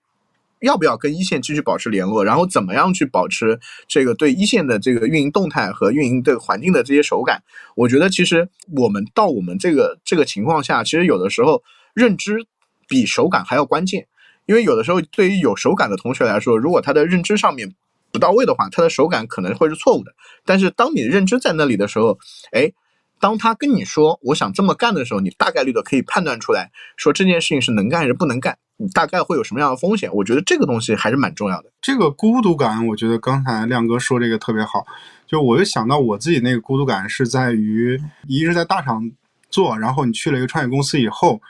[0.62, 2.24] 要不要跟一线继续保持联络？
[2.24, 7.42] 然后怎么样去保持这个对一线的这个运营动态和运营的环境的这些手感？
[7.76, 11.62] 我觉得其实我们到我们这个这个情况下，其实有的时候
[11.94, 12.46] 认知
[12.88, 14.06] 比手感还要关键。
[14.44, 17.74] 因为有的时候对于有手感的同学来说，如果他的认知上面
[18.10, 20.12] 不到位的话，他的手感可能会是错误的。
[20.44, 22.18] 但是当你认知在那里的时候，
[22.50, 22.72] 哎，
[23.20, 28.58] 当他跟你说我想这么干的时候，你大概率的可以判断出来，说这件事情是能干还是不能干，
[28.94, 30.10] 大概会有什么样的风险。
[30.12, 31.72] 我觉得这个东西还是蛮重要的。
[31.80, 34.86] 这个孤独感，我觉得刚才亮哥说这个特别好，
[35.26, 39.10] 就我就想到我自己那个孤独感是在于，一是在大厂
[39.50, 41.40] 做，然后你去了一个创业公司以后，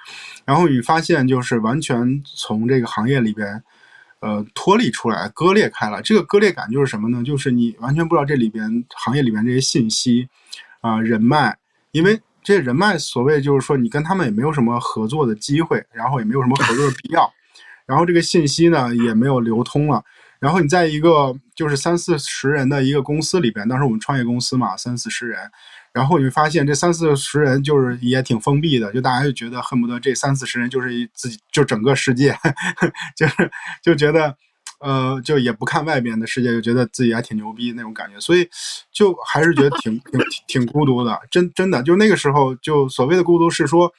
[0.44, 3.62] 然后你发现就是完全从这个行业里边。
[4.24, 6.00] 呃，脱离出来，割裂开了。
[6.00, 7.24] 这个割裂感就是什么呢？
[7.24, 10.28] 就是你完全不知道这里边行业里边这些信息，
[10.80, 11.58] 啊，人脉，
[11.90, 17.32] 因为这人脉，所谓就是说你跟他们也没有什么合作的机会，然后也没有什么合作的必要，
[17.86, 20.02] 然后这个信息呢也没有流通了。
[20.40, 25.38] 然后你在一个就是三四十人的一个公司里边，当时我们创业公司嘛，三四十人。
[25.92, 32.34] 然后你会发现，这三四十人就是也挺封闭的，就大家就觉得恨不得这三四十人就是一自己就整个世界，
[33.14, 33.50] 就是
[33.82, 34.34] 就觉得，
[34.82, 38.48] 呃，就也不看外边的世界，就觉得自己还挺牛逼那种感觉，所以
[38.90, 41.18] 就还是觉得挺挺挺孤独的。
[41.30, 43.92] 真真的，就那个时候，就所谓的孤独是说，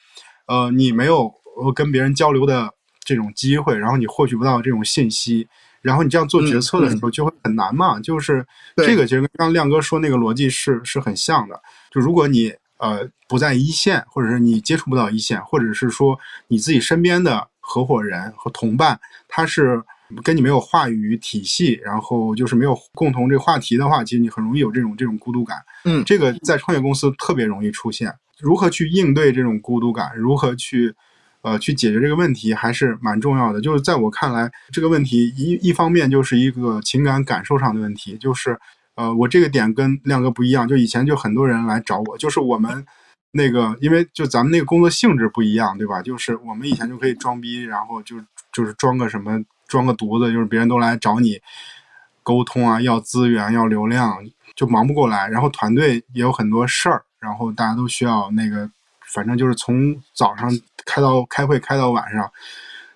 [0.46, 1.32] 呃，你没有
[1.74, 2.70] 跟别人交流的
[3.02, 5.48] 这种机会，然后你获取不到这种信息。
[5.80, 11.60] 然后你这样做决策的时候就会很难嘛，就是这个其实跟刚亮哥说那个逻辑是是很像的。
[11.90, 16.18] 就如果你呃不在一线，或者是你接触不到一线，或者是说
[16.48, 19.82] 你自己身边的合伙人和同伴他是
[20.22, 25.58] 跟你没有话语体系，然后就是没有共同这个话题的话，其实你很容易有这种这种孤独感。
[25.84, 28.14] 嗯，这个在创业公司特别容易出现。
[28.38, 30.12] 如何去应对这种孤独感？
[30.16, 30.94] 如何去？
[31.46, 33.60] 呃，去解决这个问题还是蛮重要的。
[33.60, 38.16] 就是在我看来，这个问题一一方面就是一个情感感受上的问题。
[38.16, 38.58] 就是，
[38.94, 40.66] 呃，我这个点跟亮哥不一样。
[40.66, 42.82] 就以前就很多人来找我，就是我们
[43.32, 46.00] 那个，因为就咱们那个工作性质不一样，对吧？
[46.00, 48.16] 就是我们以前就可以装逼，然后就
[48.50, 51.40] 就是装个什么，装个犊子，就是别人都来找你
[52.22, 54.24] 沟通啊，要资源，要流量，
[54.54, 55.28] 就忙不过来。
[55.28, 58.70] 然后团队也有很多事儿，然后大家都需要那个。
[59.06, 60.50] 反正就是从早上
[60.84, 62.28] 开到开会开到晚上，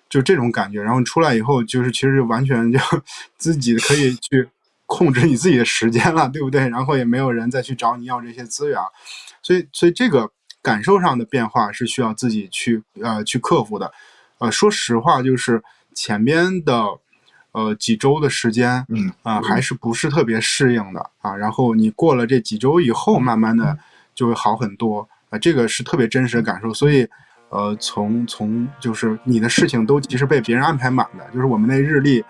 [0.09, 0.83] 就这种感觉。
[0.83, 2.79] 然后出来以后，就是其实完全就
[3.37, 4.49] 自己可以去
[4.85, 6.67] 控制你自己的时间了，对不对？
[6.67, 8.77] 然后也没有人再去找你要这些资源，
[9.41, 10.29] 所以所以这个
[10.61, 13.89] 感受上的变化是需要自己去呃去克服的。
[14.39, 15.63] 呃，说实话，就是
[15.99, 16.85] 前边的
[17.51, 19.11] 呃几周的时间，嗯。
[19.23, 21.35] 啊，还是不是特别适应的啊。
[21.35, 23.77] 然后你过了这几周以后，慢慢的
[24.15, 25.09] 就会好很多。
[25.29, 27.05] 啊，这个是特别真实的感受，所以，
[27.49, 32.23] 呃，从从就是你的事情都其实被别人安排满的，就是我们那日历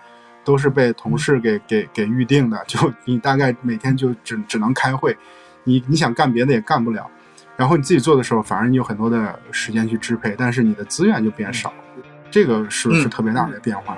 [0.44, 5.16] 都是被同事给给给预定的， 就你大概每天就只只能开会，
[5.64, 7.08] 你你想干别的也干不了，
[7.56, 11.72] 然后你自己做的时候，反而你有很多的时间去支配，但是你的资源就变少，
[12.30, 13.96] 这个是是特别大的变化。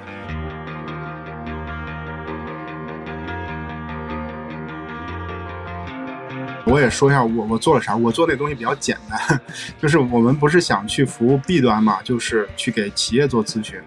[6.64, 9.40] 我也说一下我我做了啥，我做那东西比较简单，
[9.78, 13.78] 就是我们不是想去服务 B 端嘛，就是去给企业做咨询，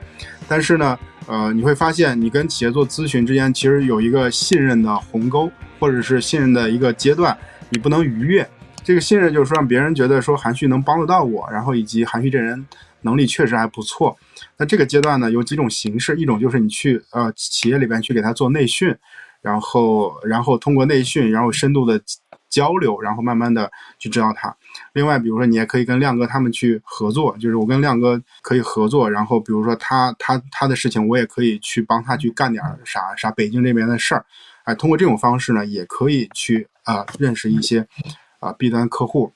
[0.48, 7.36] 但是呢，呃，你会发现你跟企业做咨询之间其实有一个信任的鸿沟，或者是信任的一个阶段，
[7.70, 8.48] 你不能逾越。
[8.84, 12.68] 这个信任就是说让别人觉得说韩旭能帮得到我，然后以及韩旭这人
[13.02, 14.16] 能力确实还不错。
[14.58, 18.96] 那这个阶段呢，有几种形式，一种就是你去呃企业里边去给他做内训，
[19.42, 22.02] 然后然后通过内训，然后深度的。
[22.48, 24.56] 交流，然后慢慢的去知道他。
[24.94, 34.26] 另外，比如说你也可以跟亮哥他们去合作，就是我跟亮哥可以合作，然后比如说他他他的事情，我也可以去帮他去干点啥啥北京这边的事儿。
[34.64, 37.86] 哎，通过这种方式呢，也可以去啊认识一些
[38.40, 39.34] 啊 B 端客户。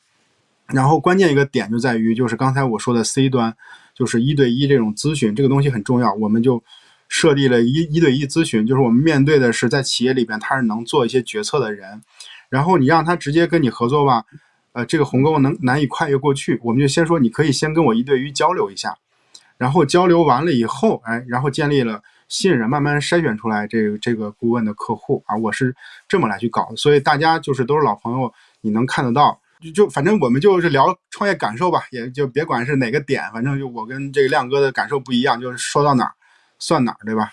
[0.67, 3.53] 然后关键一个点就在于，就是刚才我说的 C 端，
[3.99, 6.13] 就是一对一这种咨询，这个东西很重要。
[6.13, 6.63] 我们就
[7.09, 12.01] 设立了一一对一咨询，就是我们面对的是在企业里边他是能做一些决策的人。
[12.47, 14.23] 然后你让他直接跟你合作吧，
[14.71, 16.57] 呃，这个鸿沟能难以跨越过去。
[16.63, 18.97] 我们就先说，你可以先跟我一对一交流一下，
[19.57, 25.75] 然后交流完了以后，哎，然后建立了信任，慢慢筛选出来这个这个顾问的客户啊，我是
[26.07, 26.75] 这么来去搞的。
[26.77, 36.13] 所以大家就是都是老朋友，你能看得到，就就反正我们就是聊创业感受吧，也就别管是哪个点，反正就我跟这个亮哥的感受不一样，就是说到哪儿
[36.57, 37.31] 算哪儿，对吧？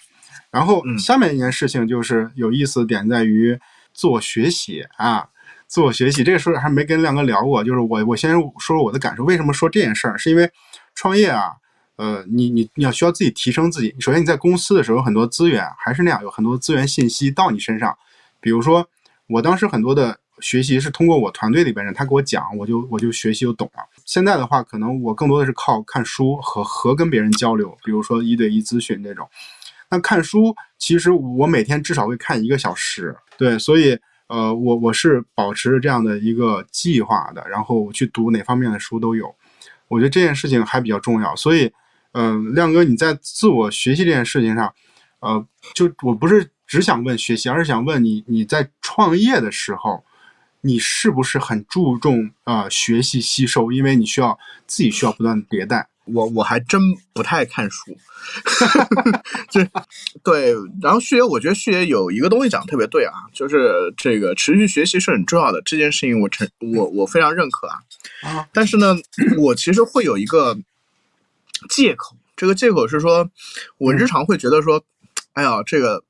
[0.51, 3.59] 然后下面一件事情就是有意思的点在于。
[3.99, 5.27] 自我学习啊，
[5.67, 7.65] 自我学习这个事儿还没跟亮哥聊过。
[7.65, 9.25] 就是我，我先说说我的感受。
[9.25, 10.19] 为什么说这件事儿？
[10.19, 10.51] 是因为
[10.95, 11.53] 创业啊，
[11.97, 13.97] 呃，你你你要需要自己提升自己。
[13.99, 17.97] 首先你在公司的时候，很多资源还是那样，有很多资源信息到你身上。
[18.39, 18.87] 比如说，
[19.29, 23.83] 我当时很多的学习是通过我团队里边人他给我讲，我就我就学习就懂了。
[24.05, 29.29] 现在的话，可能我更多的是靠看书和和跟别人交流，比如说一对一咨询这种。
[29.89, 33.97] 那看书其实我每天至少会看一个小时，对，所以
[34.27, 39.35] 呃，我我是保持着这样的一个计划的，然后去读哪方面的书都有。
[39.89, 41.73] 我觉得这件事情还比较重要，所以，
[42.13, 44.75] 嗯，亮哥你在自我学习这件事情上，
[45.21, 50.05] 呃，就我不是只想问学习，而是想问你，你在创业的时候，
[50.67, 53.71] 你是不是很注重啊学习吸收？
[53.71, 55.89] 因为你需要自己需要不断迭代。
[56.07, 56.81] 我我还真
[57.13, 57.97] 不太看书，
[59.51, 59.61] 就
[60.23, 60.55] 对。
[60.81, 65.61] 然后旭爷，我觉得旭爷有一个东西讲的特别对啊，就是这个持续学习是很重要的。
[65.63, 67.79] 这件事情我承我我非常认可啊。
[68.23, 68.97] 啊，但是呢，
[69.39, 70.57] 我其实会有一个
[71.69, 73.29] 借口，这个借口是说，
[73.79, 74.85] 我日常会觉得说，
[75.33, 76.05] 哎呀，这个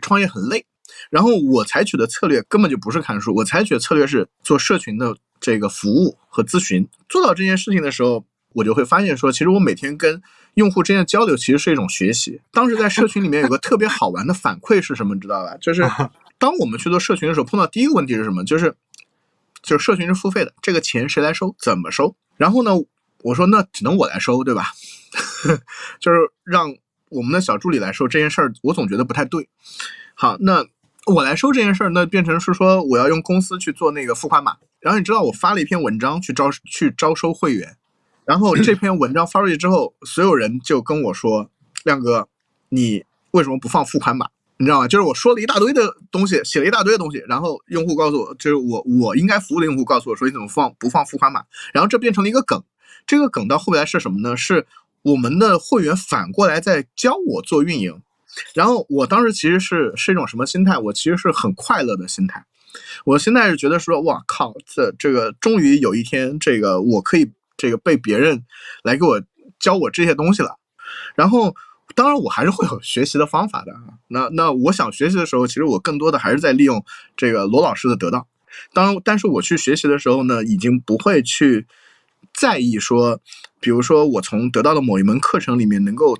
[0.00, 0.64] 创业很累。
[1.10, 6.88] 然后我采取的策略根本就不是看书，我采取的策略是做社群的这个服务和咨询。
[7.08, 8.24] 做到这件事情的时候。
[8.54, 10.20] 我就会发现说，其实我每天跟
[10.54, 12.40] 用户之间的交流，其实是一种学习。
[12.50, 15.54] 当时在社群里面有个特别好玩的反馈是什么，你知道吧？
[15.60, 15.82] 就是
[16.38, 18.42] 当我们去做社群的时候，碰到第一个问题是什么？
[18.44, 18.74] 就是
[19.62, 21.54] 就是社群是付费的，这个钱谁来收？
[21.58, 22.16] 怎么收？
[22.36, 22.72] 然后呢，
[23.22, 24.72] 我说那只能我来收，对吧？
[26.00, 26.74] 就是让
[27.10, 29.46] 我们的小助理来收这件事儿，我总觉得不太对。
[30.14, 30.66] 好，那
[31.14, 34.56] 我来收这件事儿，那变成是说我要用公司去做那个付款码。
[34.80, 37.76] 然后你知道我发了一篇文章去招去招收会员。
[38.24, 41.50] 然后这篇文章发出去之后，所有人就跟我说
[41.84, 42.28] ：“亮哥，
[42.68, 44.28] 你为什么不放付款码？
[44.58, 44.88] 你知道吗？
[44.88, 51.44] 就是我说了一大堆的东西，写了一大堆的东西，然后用户告诉我，就是我我应该服务的用户告诉我说，你怎么放不放付款码？
[51.72, 52.62] 然后这变成了一个梗。
[53.06, 54.36] 这个梗到后来是什么呢？
[54.36, 54.66] 是
[55.02, 58.02] 我们的会员反过来在教我做运营。
[58.54, 60.78] 然后我当时其实是是一种什么心态？
[60.78, 62.44] 我其实是很快乐的心态。
[63.04, 67.30] 我现在是觉得说，哇靠，这这个终于有一天，这个我可以。
[67.60, 68.44] 这个被别人
[68.84, 69.20] 来给我
[69.58, 70.58] 教我这些东西了，
[71.16, 71.56] 然后
[71.96, 73.74] 当然我还是会有学习的方法的。
[74.06, 76.84] 那那我想学习的时候，其实我更多的还是在利用
[77.16, 78.28] 这个罗老师的得到。
[78.72, 81.66] 当但是我去学习的时候呢，已经不会去
[82.32, 83.20] 在意说，
[83.58, 86.16] 比如说我从得到的某一门课程里面能够。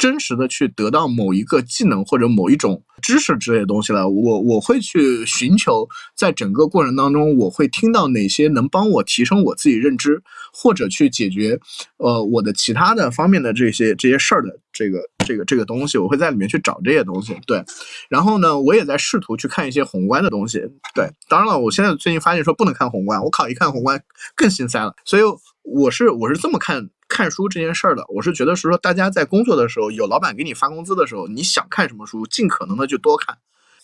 [0.00, 5.86] 真实的去得到某一个技能或者某一种知识之类的东西了，我我会去寻求，
[6.16, 10.22] 在整个过程当中，我会听到哪些能帮我提升我自己认知，
[10.54, 11.60] 或者去解决，
[11.98, 17.38] 呃，我的其他的方面的这些这些事儿的这个这个这个东西，我会在里面去找这些东西。
[17.46, 17.62] 对，
[18.08, 20.60] 然后呢，我也在试图去看一些宏观的东西。
[20.94, 24.02] 对，当然了，我现在最近发现说不能看宏观，我靠，一看宏观
[24.34, 24.94] 更心塞了。
[25.04, 25.22] 所以
[25.62, 26.88] 我是我是这么看。
[27.10, 33.36] 看书这件事儿的，我是觉得是说，大家在工作的时候，有老板给你发工资的时候，你想看什么书，尽可能的就多看。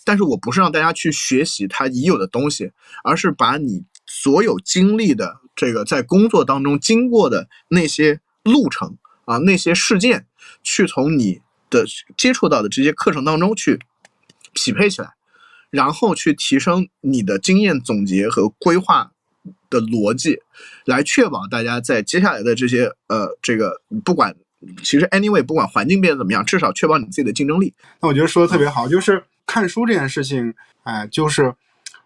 [0.04, 2.70] 但是我不是让大家去学习他已有的东西，
[3.02, 10.28] 而是把你所有经历的这个在工作当中经过的那些路程啊，那些事件，
[10.62, 11.84] 去从你的
[12.16, 13.80] 接触到的这些课程当中去
[14.54, 15.14] 匹配起来，
[15.70, 19.10] 然后去提升你的经验总结和规划。
[19.70, 20.38] 的逻辑，
[20.84, 24.34] 来确保大家在接下来的这些呃，这个不管
[24.82, 27.72] 其实 anyway 不管环境变得怎么样，至少确保你自己的竞争力。
[28.00, 31.54] 那我觉得说的特别好，就是看书这件事情，哎，就是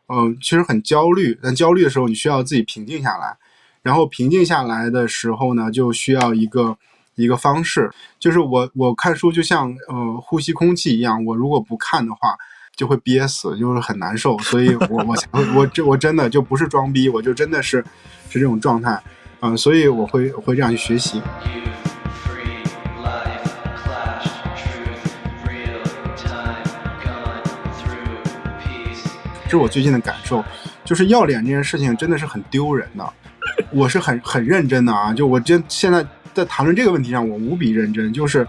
[0.09, 3.37] 嗯，其实很焦虑，但焦虑的时候你需要自己平静下来，
[3.83, 6.77] 然后平静下来的时候呢，就需要一个
[7.15, 12.37] 一个方式，就是我我看书就像呃呼吸空气一样，我如果不看的话。
[12.81, 15.15] 就会憋死，就是很难受，所以我我
[15.55, 17.85] 我这我真的就不是装逼，我就真的是
[18.31, 18.99] 是这种状态，
[19.41, 21.21] 嗯，所以我会会这样去学习。
[29.45, 30.43] 这是我最近的感受，
[30.83, 33.07] 就是要脸这件事情真的是很丢人的，
[33.73, 38.49] 我是很很认真的啊，就我真现在在谈论这个问题上，我无比认真，就是。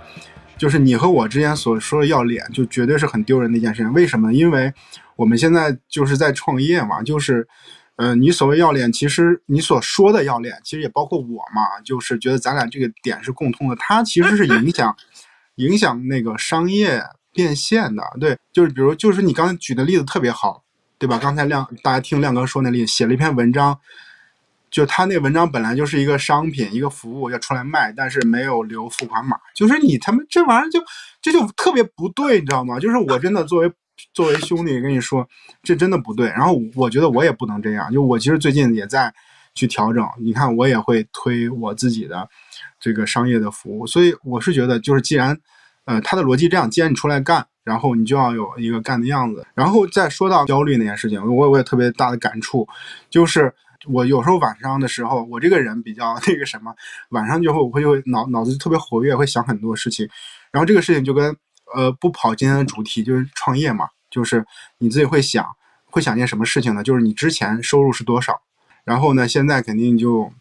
[0.61, 3.91] 就是你和我之间所说的要脸，就绝对是很丢人的一件事情。
[3.93, 4.31] 为什么？
[4.31, 4.71] 因为
[5.15, 7.47] 我们现在就是在创业嘛，就是，
[7.95, 13.75] 呃，你所谓要脸，其实你所说的要脸，其实也包括我嘛，就是觉得咱俩这个点是共通的。
[13.79, 14.95] 它其实是影响，
[15.55, 17.01] 影响那个商业
[17.33, 18.03] 变现的。
[18.19, 20.63] 对，就是比如，就是你刚才举的例子特别好，
[20.99, 21.17] 对吧？
[21.17, 23.79] 刚才亮大家听亮哥说那例子，写了一篇文章。
[24.71, 30.81] 就他那文章本来就是一个商品，一个服务要出来卖，但是没有留付款码，就是你他妈这玩意儿就
[31.21, 32.79] 这就特别不对，你知道吗？
[32.79, 33.71] 就是我真的作为
[34.13, 35.27] 作为兄弟跟你说，
[35.61, 36.29] 这真的不对。
[36.29, 39.13] 然后我觉得我也不能这样，就我其实最近也在
[39.53, 40.07] 去调整。
[40.21, 42.29] 你看我也会推我自己的
[42.79, 45.37] 这个商业的服务，所以我是觉得，就是既然
[45.83, 49.45] 呃他的逻辑这样，既然你出来干，然后你就要有一个干的样子。
[49.53, 52.65] 然后再说到焦虑那件事情，我我也特别大的感触，
[53.09, 53.53] 就是。
[53.87, 56.75] 我有时候晚上的时候，我这个人比较 那个什么，
[57.09, 60.07] 晚上就会我会会脑脑子特别活跃，会想很多事情。
[60.51, 61.35] 然后这个事情就跟
[61.73, 64.45] 呃不跑今天的主题，就是创业嘛，就是
[64.79, 65.45] 你自己会想
[65.85, 66.83] 会想件什么事情呢？
[66.83, 68.41] 就是你之前收入是多少，
[68.83, 70.31] 然后呢，现在肯定就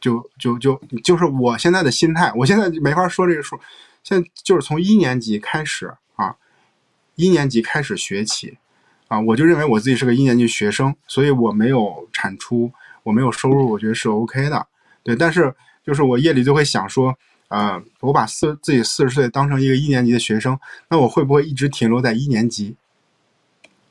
[0.00, 3.60] 就就就就是我现在的心态，我现在没法说这个数，
[4.02, 6.36] 现在就是从一年级开始啊，
[7.14, 8.58] 一年级开始学起
[9.08, 14.66] 啊，我就认为我自己是个一年级学生，所以我没有产出，我没有收入，我觉得是 OK 的，
[15.02, 17.18] 对，但是就是我夜里就会想说。
[17.48, 22.74] 呃，我把四自己四十岁当成一个一年级的学生，那我会不会一直停留在一年级？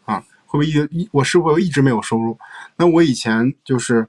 [0.03, 2.37] 啊，会不会一一我是不是一直没有收入？
[2.75, 4.05] 那我以前就是，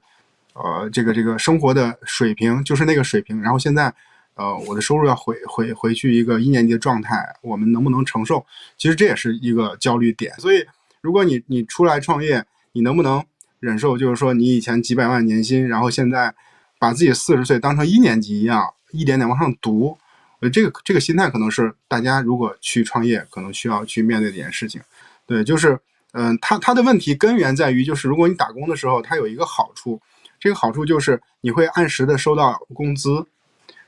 [0.53, 3.93] 呃，这个这个生活的水平就是那个水平，然后现在，
[4.33, 8.45] 呃，我的收入要回回回去一个一年级的状态，我们能不能承受？
[8.75, 10.33] 其实这也是一个焦虑点。
[10.39, 10.65] 所以，
[11.05, 13.23] 如果你你出来创业，你能不能
[13.59, 13.95] 忍受？
[13.95, 16.33] 就是说，你以前几百万年薪，然后现在
[16.79, 18.73] 把自己四十岁当成一年级一样。
[18.91, 19.97] 一点点往上读，
[20.39, 24.79] 呃这个这个心态可能是大家如果去创业，可能需要去面对的一件事情。
[25.25, 25.77] 对，就是，
[26.13, 29.99] 嗯，他他的问题根源在于，就是如果你打工的时候，他有一个好处，
[30.39, 33.25] 这个好处就是你会按时的收到工资，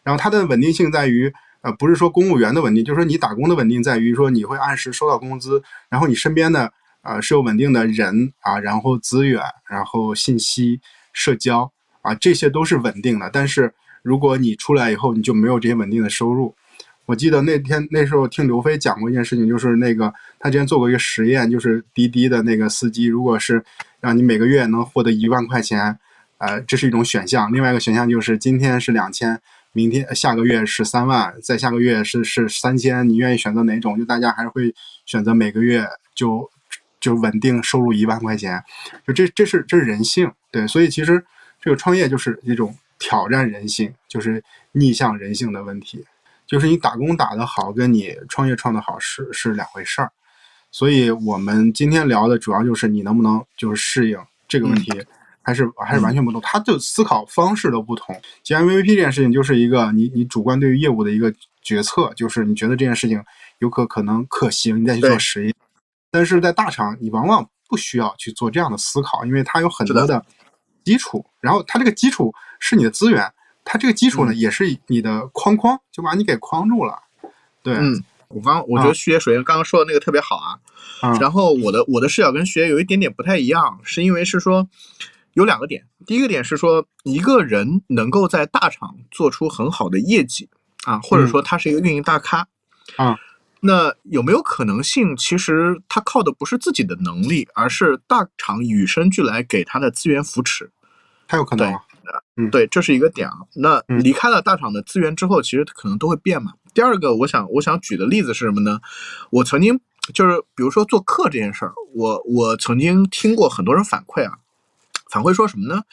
[0.04, 6.74] 然后它的稳定性在于，呃，不是说公务员的稳定，就是说你打工的稳定在于说你会按时收到工资，然后你身边的
[7.08, 10.80] 啊是有稳定的人啊，然后资源，然后信息、
[11.14, 13.74] 社交啊，这些都是稳定的，但是。
[14.04, 16.56] 如果你出来以后，你就没有这些稳定的收入。
[17.08, 23.62] 我记得那天那时候听刘飞讲过一件事情，就是那个他之前做过一个实验，就是滴滴的那个司机，如果是
[24.00, 26.00] 让你每个月能获得一万块钱，
[26.38, 29.42] 呃，这是一种选项；另外一个选项就是今天是两千，
[29.74, 33.98] 明天下个月是三万，再下个月是是三千，你愿意选择哪种？
[33.98, 34.74] 就大家还是会
[35.06, 35.86] 选择每个月
[36.16, 36.50] 就
[37.00, 38.64] 就稳定收入一万块钱，
[39.06, 41.26] 就这这是这是人性，对，所以其实
[41.62, 42.76] 这个创业就是一种。
[43.00, 46.04] 挑战人性就是逆向人性的问题，
[46.48, 50.12] 就是你打工打得好，跟你创业创得好是是两回事儿。
[50.72, 54.18] 所以我们今天聊的主要就是你能不能就是适应
[54.48, 54.92] 这个问题，
[55.44, 58.20] 还是还是完全不同，他的思考方式都不同。
[58.42, 61.32] 既然 MVP 这件事情就是一个你你主观对于业务的一个
[61.62, 63.24] 决策，就是你觉得这件事情
[63.60, 65.54] 有可可能可行，你再去做实验。
[66.12, 70.26] 但是在大厂，你往往不需要去做这样的思考，因为它有很多的
[70.84, 72.34] 基础，然后它这个基础。
[72.60, 73.32] 是你的资源，
[73.64, 77.04] 它这个基础呢，也是你的框框，就把你给框住了。
[77.62, 80.58] 对，嗯，我刚我觉得徐爷首先刚刚说的那个特别好啊，
[81.20, 84.68] 然后我的我的视角跟徐爷有一点点不太一样，是因为是说
[85.34, 90.50] 有两个点，第一个点是说一个人能够在大厂做出很好的业绩
[90.86, 92.48] 啊，或者说他是一个运营大咖
[92.96, 93.16] 啊，
[93.68, 100.72] 那有没有可能性，其实他靠的不是自己的能力，而是大厂与生俱来给他的资源扶持？
[101.28, 101.74] 他有可能。
[102.38, 103.36] 嗯，对，这是一个点啊。
[103.54, 106.54] 那离开了大厂的资源之后，其实可能都会变嘛。
[106.74, 108.80] 第二个，我想我想举的例子是什么呢？
[109.30, 109.78] 我曾经
[110.14, 114.38] 就是，比如说做课这件事儿，我我曾经听过很多人反馈啊，
[115.12, 115.84] 反馈说什么呢？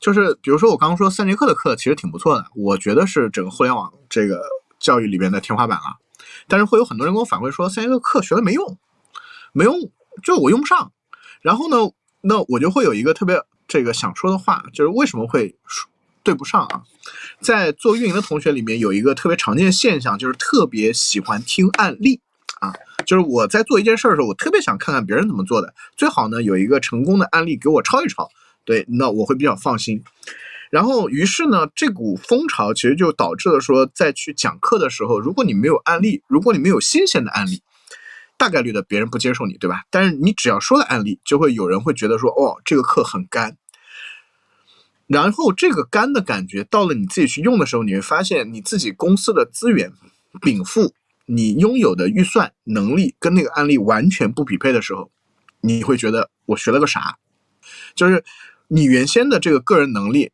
[0.00, 4.40] 就是比如说我刚刚说三节课的课其实挺不错的，我觉得是整个互联网这个
[4.78, 5.98] 教育里边的天花板了。
[6.50, 8.76] 但是会有很多人跟我反馈说，三节课学了没用，
[9.54, 9.74] 没用，
[10.22, 10.92] 就我用不上。
[11.40, 11.76] 然后呢，
[12.20, 13.42] 那我就会有一个特别。
[13.72, 15.56] 这个想说的话就是为什么会
[16.24, 16.82] 对不上啊？
[17.40, 22.20] 在做运营的同学里面有一个特别常见的现象，就是特别喜欢听案例
[22.58, 22.74] 啊。
[23.06, 28.28] 就是我在做一件事的时候，我特别想看看别人怎么做的，最好呢有一个成功的案例给我抄一抄，
[28.64, 30.02] 对，那我会比较放心。
[30.70, 37.62] 然后于是呢，这股风潮其实就导致了说，在去讲课的时候，如果你没有案例，如果你没有新鲜的案例。
[38.38, 39.82] 大概率的别人不接受你，对吧？
[39.90, 43.58] 但是你只要说了案例，就会有人会觉得说，哦，这个课很干。
[45.06, 49.92] 然后这个干的感觉到了你自己去用的时候，你会发现你自己公司的资源
[50.40, 50.94] 禀赋，
[51.26, 55.10] 你拥有的预算能力跟那个案例完全不匹配的时候，
[55.60, 57.18] 你会觉得我学了个啥？
[57.94, 58.24] 就是
[58.68, 60.30] 你原先的这个个人能力。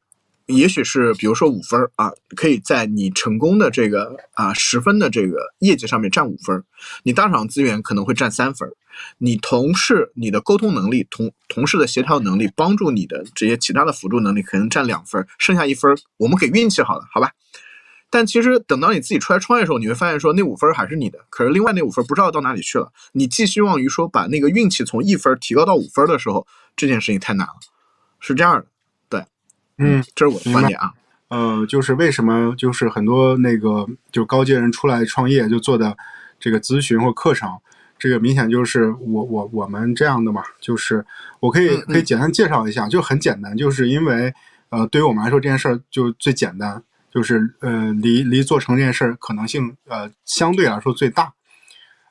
[0.46, 6.62] 也许是，比如说五分啊，可以在你成功的这个啊十分的这个业绩上面占五分
[7.02, 8.68] 你大厂资源可能会占三分
[9.18, 17.32] 你同事你的沟通能力、同同事的协调能力、帮助你的这些其他的辅助能力可能占两分剩下一分我们给运气好了，好吧？
[18.08, 22.92] 但其实等到你自己出来创业的时候，你会发现说那五分还是你的，可是另外那五分不知道到哪里去了。
[23.12, 27.54] 你寄希望于说把那个运气从一分提高到五分的时候，这件事情太难了，
[28.20, 28.66] 是这样的。
[29.78, 30.92] 嗯，这是我的观点啊。
[31.28, 35.96] 呃，就是为什么就是很多那个就高阶人出来创业就做的
[36.38, 37.50] 这个咨询或课程，
[37.98, 40.44] 这个明显就是我我我们这样的嘛。
[40.60, 41.04] 就是
[41.40, 44.32] 我可以可以简单介绍一下，就很简单，就是因为
[44.68, 51.32] 呃，对于我们来说这件事儿就最简单，就是呃离离做成这件事儿可能性呃相对来说最大。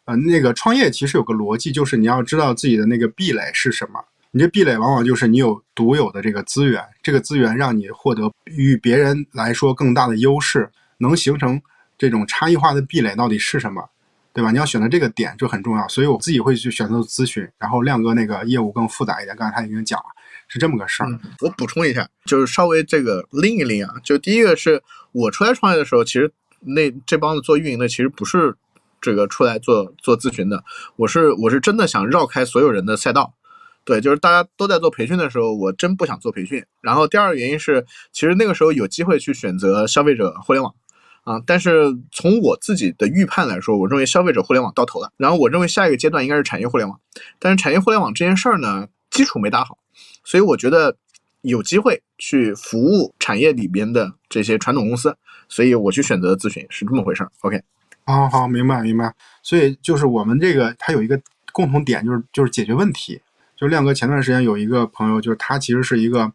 [0.03, 4.03] 呃，那个创业其实有个逻辑，就是你要知道自己的那个壁垒是什么。
[4.35, 11.61] 你这壁垒往往就是你有独有的这个资源，这个资源让你获得与别人来说更大的优势，能形成
[11.97, 13.81] 这种差异化的壁垒到底是什么，
[14.33, 14.51] 对吧？
[14.51, 15.87] 你要选择这个点就很重要。
[15.87, 20.05] 所以我自己会去选择咨询，然后亮哥那个业务更复杂一点，刚才他已经讲了，
[20.49, 21.07] 是这么个事儿。
[21.39, 24.83] 我补充一下，就是稍微这个拎一拎啊，就第一个是
[25.13, 26.29] 我出来创业的时候，其实
[26.59, 28.53] 那这帮子做运营的其实不是
[28.99, 30.61] 这个出来做做咨询的，
[30.97, 33.33] 我是我是真的想绕开所有人的赛道。
[33.85, 36.65] 对，就是大家都在做培训的时候，我真不想做培训。
[36.81, 40.73] 然后第二个原因是，其实那个时候有机会去选择消费者互联网，
[41.23, 45.11] 啊，但是从我自己的预判来说，我认为消费者互联网到头了。
[45.17, 46.99] 然后我认为下一个阶段应该是产业互联网，
[47.37, 49.77] 但是产业互联网这件事儿呢，基础没打好，
[50.23, 50.97] 所以我觉得
[51.41, 55.15] 有机会去服务产业里边的这些传统公司，
[55.47, 57.31] 所以我去选择咨询是这么回事儿。
[57.41, 57.61] OK，
[58.05, 59.13] 好好明白明白。
[59.43, 61.21] 所以就是我们这个它有一个
[61.53, 63.21] 共同点，就是就是解决问题。
[63.55, 66.31] 就亮哥前段时间有一个朋友，就是他其实是一个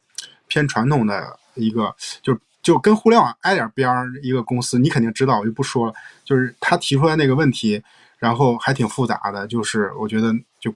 [0.48, 5.92] 偏传统的一个，就就跟互联网挨点边儿一个公司，你肯定知道，我就不说了。
[6.24, 7.82] 就是他提出来那个问题，
[8.18, 10.74] 然后还挺复杂的，就是我觉得就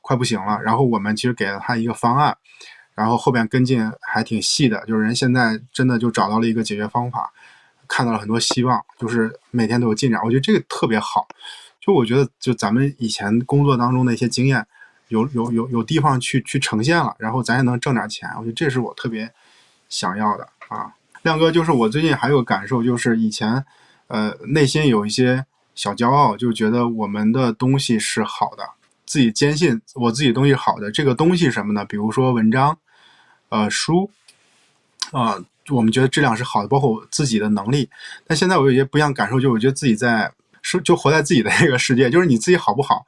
[0.00, 0.58] 快不行了。
[0.62, 2.36] 然后我们其实给了他一个方案，
[2.94, 7.30] 然后后边跟进还挺细的，就是人现在真的就找到了一个解决方法，
[7.86, 10.20] 看到了很多希望，就是每天都有进展。
[10.24, 11.26] 我觉得这个特别好。
[11.80, 14.66] 就我觉得，就咱们以前工作当中的一些经验。
[15.12, 19.30] 有有有有地方去去呈现了，然后咱也能挣点钱，我觉得这是我特别
[19.90, 20.94] 想要的啊。
[21.22, 23.62] 亮哥，就是我最近还有感受，就是以前
[24.08, 25.44] 呃内心有一些
[25.74, 28.64] 小骄傲，就觉得我们的东西是好的，
[29.04, 30.90] 自己坚信我自己东西好的。
[30.90, 31.84] 这个东西什么呢？
[31.84, 32.78] 比如说文章，
[33.50, 34.10] 呃书，
[35.12, 35.38] 啊，
[35.68, 37.90] 我们觉得质量是好的，包括我自己的能力。
[38.26, 40.32] 但现在我有些不一样感受，就我觉得自己在
[40.62, 43.04] 是就活在自己的这个世界，就是你自己好不好？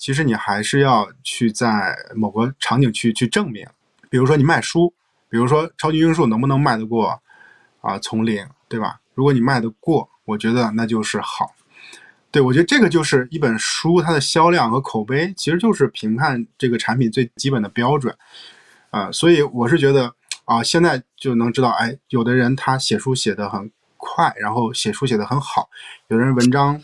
[0.00, 3.66] 其实你还是要去在某个场景去去证明，
[4.08, 4.94] 比如说你卖书，
[5.28, 7.20] 比如说超级英数能不能卖得过
[7.82, 8.98] 啊丛林，对吧？
[9.14, 11.54] 如果你卖得过，我觉得那就是好。
[12.30, 18.16] 对我觉得这个就是一本书它的销量和口碑，其实就是评判这个产品最基本的标准
[18.88, 19.12] 啊。
[19.12, 20.14] 所以我是觉得
[20.46, 25.68] 啊，现在就能知道，哎，有的人他写书写得很快，然后写书写得很好，
[26.08, 26.80] 有的人文章。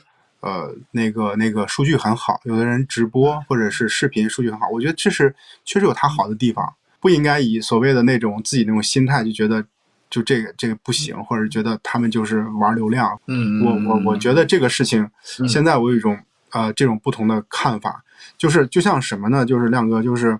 [0.47, 5.35] 呃，那个那个数据很好，有的人直播或者是视频数据很好，我觉得这是
[5.65, 9.65] 确实有它好的地方，不应该以所谓的那种自己那种心态就觉得
[10.09, 13.21] 就这个这个不行，或者觉得他们就是玩流量。
[13.27, 15.11] 嗯，我我我觉得这个事情
[15.49, 16.17] 现在我有一种
[16.53, 18.05] 呃这种不同的看法，
[18.39, 19.45] 就是就像什么呢？
[19.45, 20.39] 就是亮哥，就是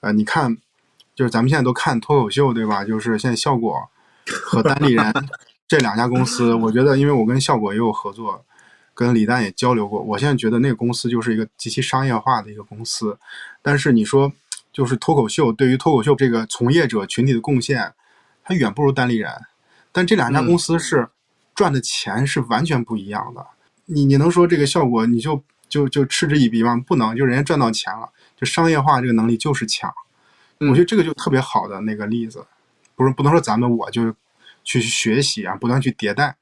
[0.00, 0.56] 呃你看，
[1.14, 2.84] 就是咱们现在都看脱口秀对吧？
[2.84, 3.88] 就是现在效果
[4.26, 5.14] 和单立人
[5.68, 8.44] 这两家公司，我觉得因为我跟效果也有合作。
[8.94, 13.18] 跟李诞也交流过，我现在觉得那个公司就是一个极其商业化的一个公司，
[13.60, 14.32] 但是你说
[14.72, 17.92] 就是脱口秀对于脱口秀这个从业者群体的贡献，
[18.44, 19.32] 它远不如单立人，
[19.90, 21.08] 但这两家公司是
[21.56, 23.44] 赚的钱是完全不一样的。
[23.86, 26.80] 你你能说这个效果你就就就嗤之以鼻吗？
[26.86, 29.92] 不能，就人家赚到钱了，就商业化这个能力就是强。
[30.60, 32.46] 我觉得这个就特别好的那个例子，
[32.94, 34.14] 不是不能说咱们我就
[34.62, 36.36] 去学习啊，不断去迭代，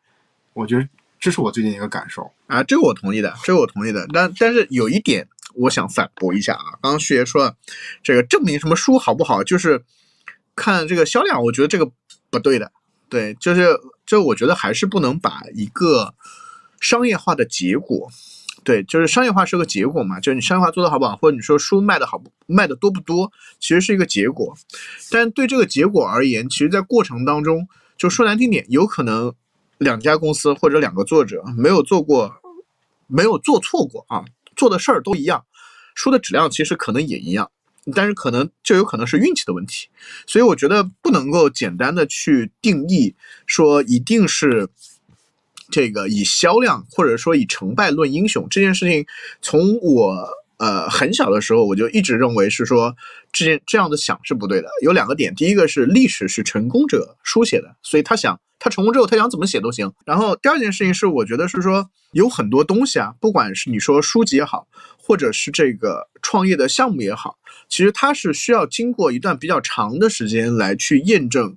[0.53, 0.87] 我觉得。
[1.23, 4.05] 这是我最近一个感受啊，这个我同意的，这个我同意的。
[4.13, 6.75] 但但是有一点，我想反驳一下啊。
[6.83, 7.55] 刚刚旭爷说，
[8.03, 9.85] 这个证明什么书好不好，就是
[10.57, 11.89] 看这个销量，我觉得这个
[12.29, 12.73] 不对的。
[13.09, 13.69] 对，就是
[14.05, 16.13] 就我觉得还是不能把一个
[16.81, 18.11] 商业化的结果，
[18.65, 24.57] 对，就是商业化是个结果嘛，就是你商业化做的好不好，或者你说书卖的好不卖的多不多，其实是一个结果。
[25.09, 29.33] 但对这个结果而言，其实在过程当中，就说难听点，有可能。
[29.79, 32.33] 两家公司或者两个作者没有做过，
[33.09, 35.45] 没有做错过啊，做的事儿都一样，
[35.95, 37.51] 书的质量其实可能也一样，
[37.95, 39.89] 但是可能就有可能是运气的问题，
[40.27, 44.69] 所以我觉得不能够简单的去定义说一定是
[45.71, 49.05] 这个以销量或者说以成败论英雄这件事情，
[49.41, 52.95] 从我呃很小的时候我就一直认为是说
[53.33, 58.41] 这件这样的想是不对的，有两个点，第一个是历史是成功者书写的，所以他想。
[58.65, 59.93] 他成功之后，他想怎么写都行。
[60.07, 67.37] 然后第二件事情是，我觉得是说有很多东西啊，不管是你说书籍也好，或者是这个创业的项目也好，
[67.69, 71.57] 其实它是需要经过一段比较长的时间来去验证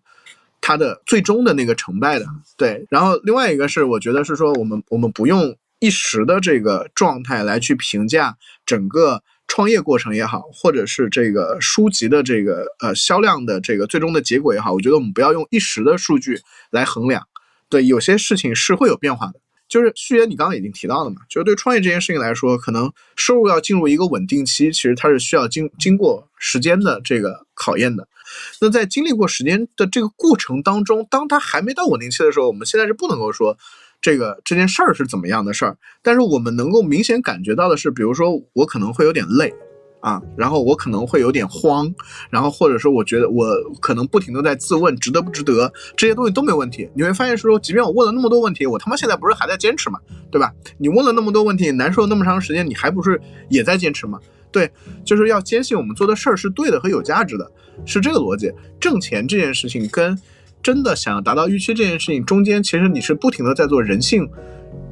[0.59, 2.25] 它的最终的那个成败的。
[2.57, 2.87] 对。
[2.89, 8.35] 然后另外一个是，我觉得是说我们我们不用一时的这个状态来去评价
[8.65, 9.21] 整个。
[9.47, 16.41] 创业过程也好，或者是这个书籍的这个呃销量的这个最终的结果也好，我觉得我们不要用一时的数据
[16.71, 17.27] 来衡量。
[17.69, 19.33] 对，有些事情是会有变化的。
[19.67, 28.07] 就是旭爷，你刚刚已经提到了嘛，就是对创业这件事情来说，可能收入要进入一个稳定期，其实它是需要经经过时间的这个考验的。
[28.61, 33.57] 那在经历过时间的这个过程当中，当它还没到稳定期的时候，我们现在是不能够说
[34.05, 39.51] 这个这件事儿是怎么样的事儿，但是我们能够明显感觉到的是，比如说我可能会有点累。
[39.99, 41.91] 啊，然后我可能会有点慌，
[42.29, 43.47] 然后或者说我觉得我
[43.81, 46.87] 可能不停的在自问值得不值得，这些东西都没问题。
[46.93, 49.97] 你会发现说，即便我问了那么多问题，我他妈现在不是还在坚持吗？
[50.29, 50.53] 对吧？
[50.77, 54.19] 你问了那么多问题，难受了那么长时间，你还不是也在坚持吗？
[54.51, 54.69] 对，
[55.03, 57.51] 就是要坚信我们做的事儿是对的和有价值的，
[57.83, 58.51] 是这个逻辑。
[58.79, 60.15] 挣钱这件事情跟
[60.65, 64.27] 真的想要达到预期这件事情中间，其实你是不停的在做人性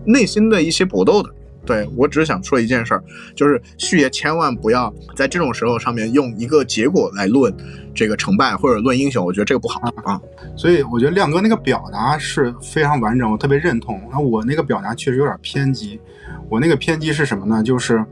[0.05, 1.31] 内心的一些搏斗的。
[1.65, 3.03] 对我只是想说一件事儿，
[3.33, 7.51] 就是旭爷千万不要在这种时候上面用一个结果来论
[7.91, 10.21] 这个成败或者论英雄，我觉得这个不好啊。
[10.55, 13.99] 所以我觉得亮哥那个表达是非常完整，我特别认同。
[14.11, 15.99] 那我那个表达确实有点偏激，
[16.51, 17.63] 我那个偏激是什么呢？
[17.63, 18.05] 就是，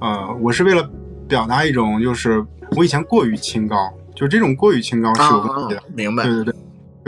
[0.00, 0.86] 呃，我是为了
[1.26, 2.44] 表达一种，就是
[2.76, 3.76] 我以前过于清高，
[4.14, 5.82] 就这种过于清高是有问题的。
[5.94, 6.24] 明白？
[6.24, 6.54] 对对对。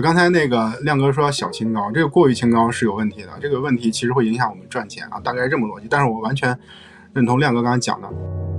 [0.01, 3.29] 刚才那个亮哥说小清高，这个过于清高是有问题的。
[3.41, 5.87] 这个问题其实会影响我们赚钱啊，大概是这么逻辑。
[5.91, 6.59] 但是我完全
[7.13, 8.50] 认同亮哥刚才讲的。